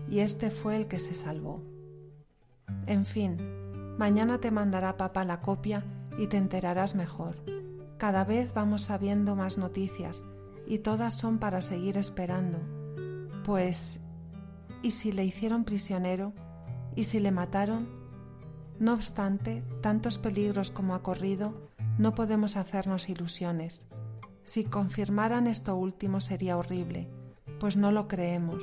y 0.09 0.21
este 0.21 0.51
fue 0.51 0.77
el 0.77 0.89
que 0.89 0.99
se 0.99 1.15
salvó. 1.15 1.63
En 2.87 3.07
fin, 3.07 3.39
mañana 3.99 4.39
te 4.39 4.51
mandará 4.51 4.97
papá 4.97 5.25
la 5.25 5.41
copia 5.41 5.85
y 6.19 6.27
te 6.27 6.37
enterarás 6.37 6.95
mejor. 6.95 7.37
Cada 7.99 8.25
vez 8.25 8.53
vamos 8.53 8.83
sabiendo 8.83 9.37
más 9.37 9.59
noticias, 9.59 10.23
y 10.67 10.79
todas 10.79 11.15
son 11.15 11.39
para 11.39 11.61
seguir 11.61 11.97
esperando 11.97 12.59
pues, 13.45 14.01
¿y 14.83 14.91
si 14.91 15.13
le 15.13 15.25
hicieron 15.25 15.65
prisionero? 15.65 16.33
¿Y 16.97 17.05
si 17.05 17.21
le 17.21 17.31
mataron? 17.31 17.89
No 18.79 18.95
obstante, 18.95 19.63
tantos 19.81 20.19
peligros 20.19 20.71
como 20.71 20.95
ha 20.95 21.03
corrido, 21.03 21.71
no 21.99 22.15
podemos 22.15 22.57
hacernos 22.57 23.09
ilusiones. 23.09 23.87
Si 24.45 24.65
confirmaran 24.65 25.47
esto 25.47 25.77
último 25.77 26.21
sería 26.21 26.57
horrible, 26.57 27.09
pues 27.59 27.77
no 27.77 27.93
lo 27.93 28.09
creemos. 28.09 28.63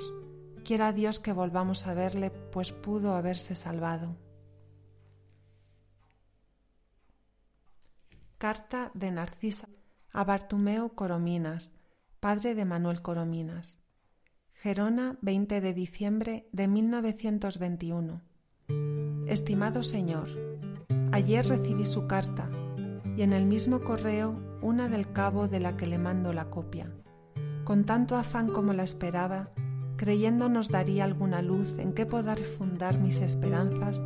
Quiera 0.63 0.93
Dios 0.93 1.19
que 1.19 1.34
volvamos 1.34 1.88
a 1.88 1.93
verle, 1.93 2.29
pues 2.29 2.71
pudo 2.71 3.15
haberse 3.15 3.55
salvado. 3.55 4.15
Carta 8.38 8.91
de 8.93 9.11
Narcisa 9.11 9.67
a 10.13 10.23
Bartumeo 10.25 10.93
Corominas, 10.93 11.73
padre 12.19 12.53
de 12.53 12.65
Manuel 12.65 13.01
Corominas. 13.01 13.77
Gerona, 14.64 15.18
20 15.24 15.59
de 15.59 15.74
diciembre 15.74 16.47
de 16.51 16.68
1921. 16.68 18.22
Estimado 19.26 19.82
señor, 19.82 20.30
ayer 21.12 21.47
recibí 21.47 21.88
su 21.88 22.05
carta 22.05 22.47
y 23.18 23.24
en 23.24 23.34
el 23.34 23.47
mismo 23.47 23.80
correo 23.80 24.39
una 24.62 24.88
del 24.88 25.12
cabo 25.12 25.47
de 25.47 25.62
la 25.62 25.78
que 25.78 25.88
le 25.88 25.97
mando 25.97 26.32
la 26.32 26.51
copia. 26.51 26.91
Con 27.64 27.86
tanto 27.86 28.16
afán 28.16 28.49
como 28.49 28.72
la 28.74 28.84
esperaba, 28.84 29.49
creyendo 29.97 30.47
nos 30.47 30.70
daría 30.70 31.05
alguna 31.05 31.41
luz 31.41 31.80
en 31.80 31.93
qué 31.93 32.05
poder 32.05 32.43
fundar 32.43 32.99
mis 32.99 33.20
esperanzas, 33.20 34.03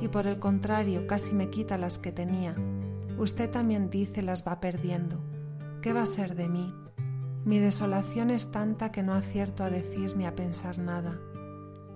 y 0.00 0.08
por 0.08 0.26
el 0.26 0.40
contrario 0.40 1.06
casi 1.06 1.32
me 1.32 1.48
quita 1.48 1.78
las 1.78 2.00
que 2.00 2.10
tenía. 2.10 2.56
Usted 3.18 3.48
también 3.52 3.88
dice 3.88 4.22
las 4.22 4.44
va 4.44 4.58
perdiendo. 4.58 5.22
¿Qué 5.80 5.92
va 5.92 6.02
a 6.02 6.06
ser 6.06 6.34
de 6.34 6.48
mí? 6.48 6.74
Mi 7.44 7.58
desolación 7.58 8.30
es 8.30 8.52
tanta 8.52 8.92
que 8.92 9.02
no 9.02 9.14
acierto 9.14 9.64
a 9.64 9.70
decir 9.70 10.16
ni 10.16 10.26
a 10.26 10.36
pensar 10.36 10.78
nada. 10.78 11.18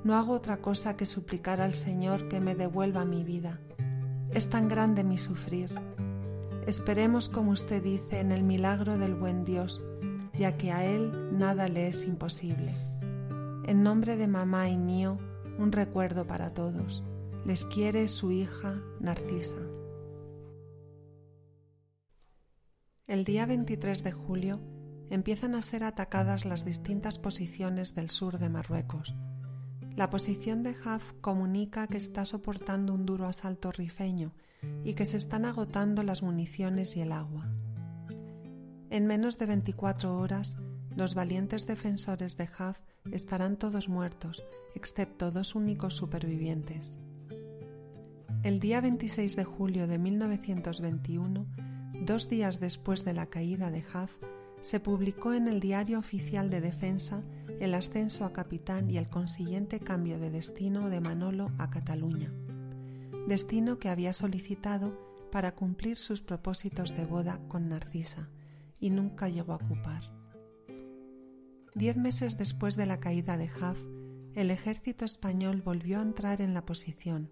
No 0.03 0.16
hago 0.16 0.32
otra 0.32 0.61
cosa 0.61 0.97
que 0.97 1.07
suplicar 1.07 1.61
al 1.61 1.74
Señor 1.74 2.28
que 2.28 2.40
me 2.40 2.57
devuelva 2.57 3.05
mi 3.05 3.22
vida. 3.22 3.61
Es 4.32 4.51
tan 4.51 4.66
grande 4.66 5.05
mi 5.05 5.18
sufrir. 5.18 5.72
Esperemos, 6.66 7.28
como 7.28 7.53
usted 7.53 7.80
dice, 7.80 8.18
en 8.18 8.32
el 8.32 8.42
milagro 8.42 8.99
del 8.99 9.14
buen 9.14 9.44
Dios, 9.44 9.80
ya 10.34 10.57
que 10.57 10.72
a 10.72 10.84
Él 10.84 11.38
nada 11.38 11.68
le 11.68 11.86
es 11.86 12.05
imposible. 12.05 12.74
En 13.66 13.84
nombre 13.84 14.16
de 14.16 14.26
mamá 14.26 14.68
y 14.68 14.76
mío, 14.76 15.16
un 15.61 15.70
recuerdo 15.70 16.26
para 16.26 16.55
todos. 16.55 17.05
Les 17.44 17.66
quiere 17.66 18.09
su 18.09 18.32
hija 18.32 18.82
Narcisa. 18.99 19.59
El 23.07 23.24
día 23.24 23.47
23 23.47 24.03
de 24.03 24.11
julio 24.11 24.61
empiezan 25.11 25.54
a 25.54 25.62
ser 25.62 25.84
atacadas 25.84 26.44
las 26.44 26.64
distintas 26.64 27.18
posiciones 27.18 27.94
del 27.94 28.11
sur 28.11 28.38
de 28.38 28.48
Marruecos. 28.48 29.14
La 29.96 30.11
posición 30.11 30.62
de 30.62 30.76
Haf 30.84 31.14
comunica 31.20 31.86
que 31.86 31.96
está 31.96 32.26
soportando 32.26 32.92
un 32.92 33.07
duro 33.07 33.26
asalto 33.26 33.72
rifeño 33.72 34.34
y 34.84 34.94
que 34.94 35.04
se 35.04 35.16
están 35.16 35.44
agotando 35.44 36.02
las 36.02 36.22
municiones 36.22 36.96
y 36.96 37.00
el 37.00 37.12
agua. 37.12 37.48
En 38.90 39.07
menos 39.07 39.38
de 39.38 39.46
24 39.46 40.18
horas, 40.18 40.57
los 40.94 41.14
valientes 41.14 41.66
defensores 41.66 42.36
de 42.36 42.48
Haf 42.59 42.78
estarán 43.11 43.57
todos 43.57 43.88
muertos, 43.88 44.44
excepto 44.74 45.30
dos 45.30 45.54
únicos 45.54 45.94
supervivientes. 45.94 46.98
El 48.42 48.61
día 48.61 48.80
26 48.80 49.34
de 49.34 49.44
julio 49.44 49.86
de 49.86 49.98
1921, 49.98 51.46
dos 52.02 52.28
días 52.28 52.61
después 52.61 53.04
de 53.04 53.14
la 53.14 53.26
caída 53.26 53.70
de 53.70 53.84
Haf, 53.92 54.12
se 54.66 54.80
publicó 54.80 55.32
en 55.32 55.46
el 55.46 55.60
Diario 55.60 56.00
Oficial 56.00 56.50
de 56.50 56.60
Defensa 56.60 57.22
el 57.60 57.72
ascenso 57.72 58.24
a 58.24 58.32
capitán 58.32 58.90
y 58.90 58.98
el 58.98 59.08
consiguiente 59.08 59.78
cambio 59.78 60.18
de 60.18 60.28
destino 60.28 60.90
de 60.90 61.00
Manolo 61.00 61.52
a 61.56 61.70
Cataluña, 61.70 62.32
destino 63.28 63.78
que 63.78 63.90
había 63.90 64.12
solicitado 64.12 64.98
para 65.30 65.54
cumplir 65.54 65.96
sus 65.96 66.20
propósitos 66.20 66.96
de 66.96 67.06
boda 67.06 67.38
con 67.46 67.68
Narcisa 67.68 68.28
y 68.80 68.90
nunca 68.90 69.28
llegó 69.28 69.52
a 69.52 69.56
ocupar. 69.56 70.02
Diez 71.76 71.96
meses 71.96 72.36
después 72.36 72.74
de 72.74 72.86
la 72.86 72.98
caída 72.98 73.36
de 73.36 73.48
Haf, 73.48 73.78
el 74.34 74.50
ejército 74.50 75.04
español 75.04 75.62
volvió 75.62 76.00
a 76.00 76.02
entrar 76.02 76.40
en 76.40 76.54
la 76.54 76.66
posición. 76.66 77.30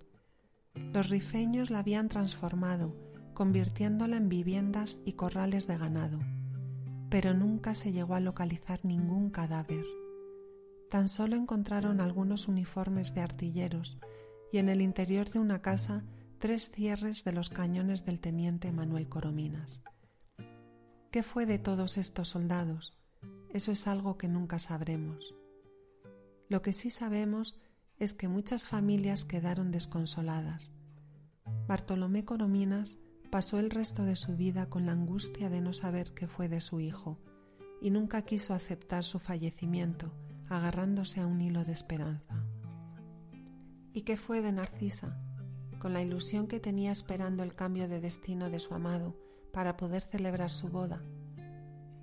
Los 0.92 1.08
rifeños 1.08 1.70
la 1.70 1.80
habían 1.80 2.08
transformado, 2.08 2.94
convirtiéndola 3.34 4.18
en 4.18 4.28
viviendas 4.28 5.00
y 5.04 5.14
corrales 5.14 5.66
de 5.66 5.78
ganado 5.78 6.20
pero 7.14 7.32
nunca 7.32 7.76
se 7.76 7.92
llegó 7.92 8.16
a 8.16 8.20
localizar 8.20 8.84
ningún 8.84 9.30
cadáver. 9.30 9.84
Tan 10.90 11.08
solo 11.08 11.36
encontraron 11.36 12.00
algunos 12.00 12.48
uniformes 12.48 13.14
de 13.14 13.20
artilleros 13.20 13.98
y 14.50 14.58
en 14.58 14.68
el 14.68 14.80
interior 14.80 15.30
de 15.30 15.38
una 15.38 15.62
casa 15.62 16.02
tres 16.40 16.72
cierres 16.72 17.22
de 17.22 17.30
los 17.30 17.50
cañones 17.50 18.04
del 18.04 18.18
teniente 18.18 18.72
Manuel 18.72 19.08
Corominas. 19.08 19.84
¿Qué 21.12 21.22
fue 21.22 21.46
de 21.46 21.60
todos 21.60 21.98
estos 21.98 22.30
soldados? 22.30 22.98
Eso 23.50 23.70
es 23.70 23.86
algo 23.86 24.18
que 24.18 24.26
nunca 24.26 24.58
sabremos. 24.58 25.36
Lo 26.48 26.62
que 26.62 26.72
sí 26.72 26.90
sabemos 26.90 27.60
es 27.96 28.14
que 28.14 28.26
muchas 28.26 28.66
familias 28.66 29.24
quedaron 29.24 29.70
desconsoladas. 29.70 30.72
Bartolomé 31.68 32.24
Corominas 32.24 32.98
pasó 33.34 33.58
el 33.58 33.70
resto 33.70 34.04
de 34.04 34.14
su 34.14 34.36
vida 34.36 34.70
con 34.70 34.86
la 34.86 34.92
angustia 34.92 35.50
de 35.50 35.60
no 35.60 35.72
saber 35.72 36.14
qué 36.14 36.28
fue 36.28 36.48
de 36.48 36.60
su 36.60 36.78
hijo 36.78 37.18
y 37.82 37.90
nunca 37.90 38.22
quiso 38.22 38.54
aceptar 38.54 39.02
su 39.02 39.18
fallecimiento, 39.18 40.12
agarrándose 40.48 41.20
a 41.20 41.26
un 41.26 41.40
hilo 41.40 41.64
de 41.64 41.72
esperanza. 41.72 42.44
¿Y 43.92 44.02
qué 44.02 44.16
fue 44.16 44.40
de 44.40 44.52
Narcisa? 44.52 45.20
con 45.80 45.92
la 45.92 46.00
ilusión 46.00 46.46
que 46.46 46.60
tenía 46.60 46.92
esperando 46.92 47.42
el 47.42 47.56
cambio 47.56 47.88
de 47.88 48.00
destino 48.00 48.50
de 48.50 48.60
su 48.60 48.72
amado 48.72 49.16
para 49.52 49.76
poder 49.76 50.04
celebrar 50.04 50.52
su 50.52 50.68
boda. 50.68 51.02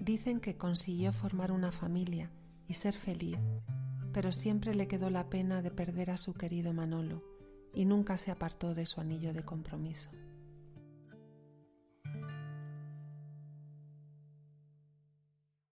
Dicen 0.01 0.41
que 0.41 0.57
consiguió 0.57 1.13
formar 1.13 1.53
una 1.53 1.71
familia 1.71 2.29
y 2.67 2.73
ser 2.73 2.93
feliz, 2.93 3.39
pero 4.11 4.33
siempre 4.33 4.75
le 4.75 4.89
quedó 4.89 5.09
la 5.09 5.29
pena 5.29 5.61
de 5.61 5.71
perder 5.71 6.11
a 6.11 6.17
su 6.17 6.33
querido 6.33 6.73
Manolo 6.73 7.23
y 7.73 7.85
nunca 7.85 8.17
se 8.17 8.31
apartó 8.31 8.75
de 8.75 8.85
su 8.85 8.99
anillo 8.99 9.31
de 9.31 9.45
compromiso. 9.45 10.09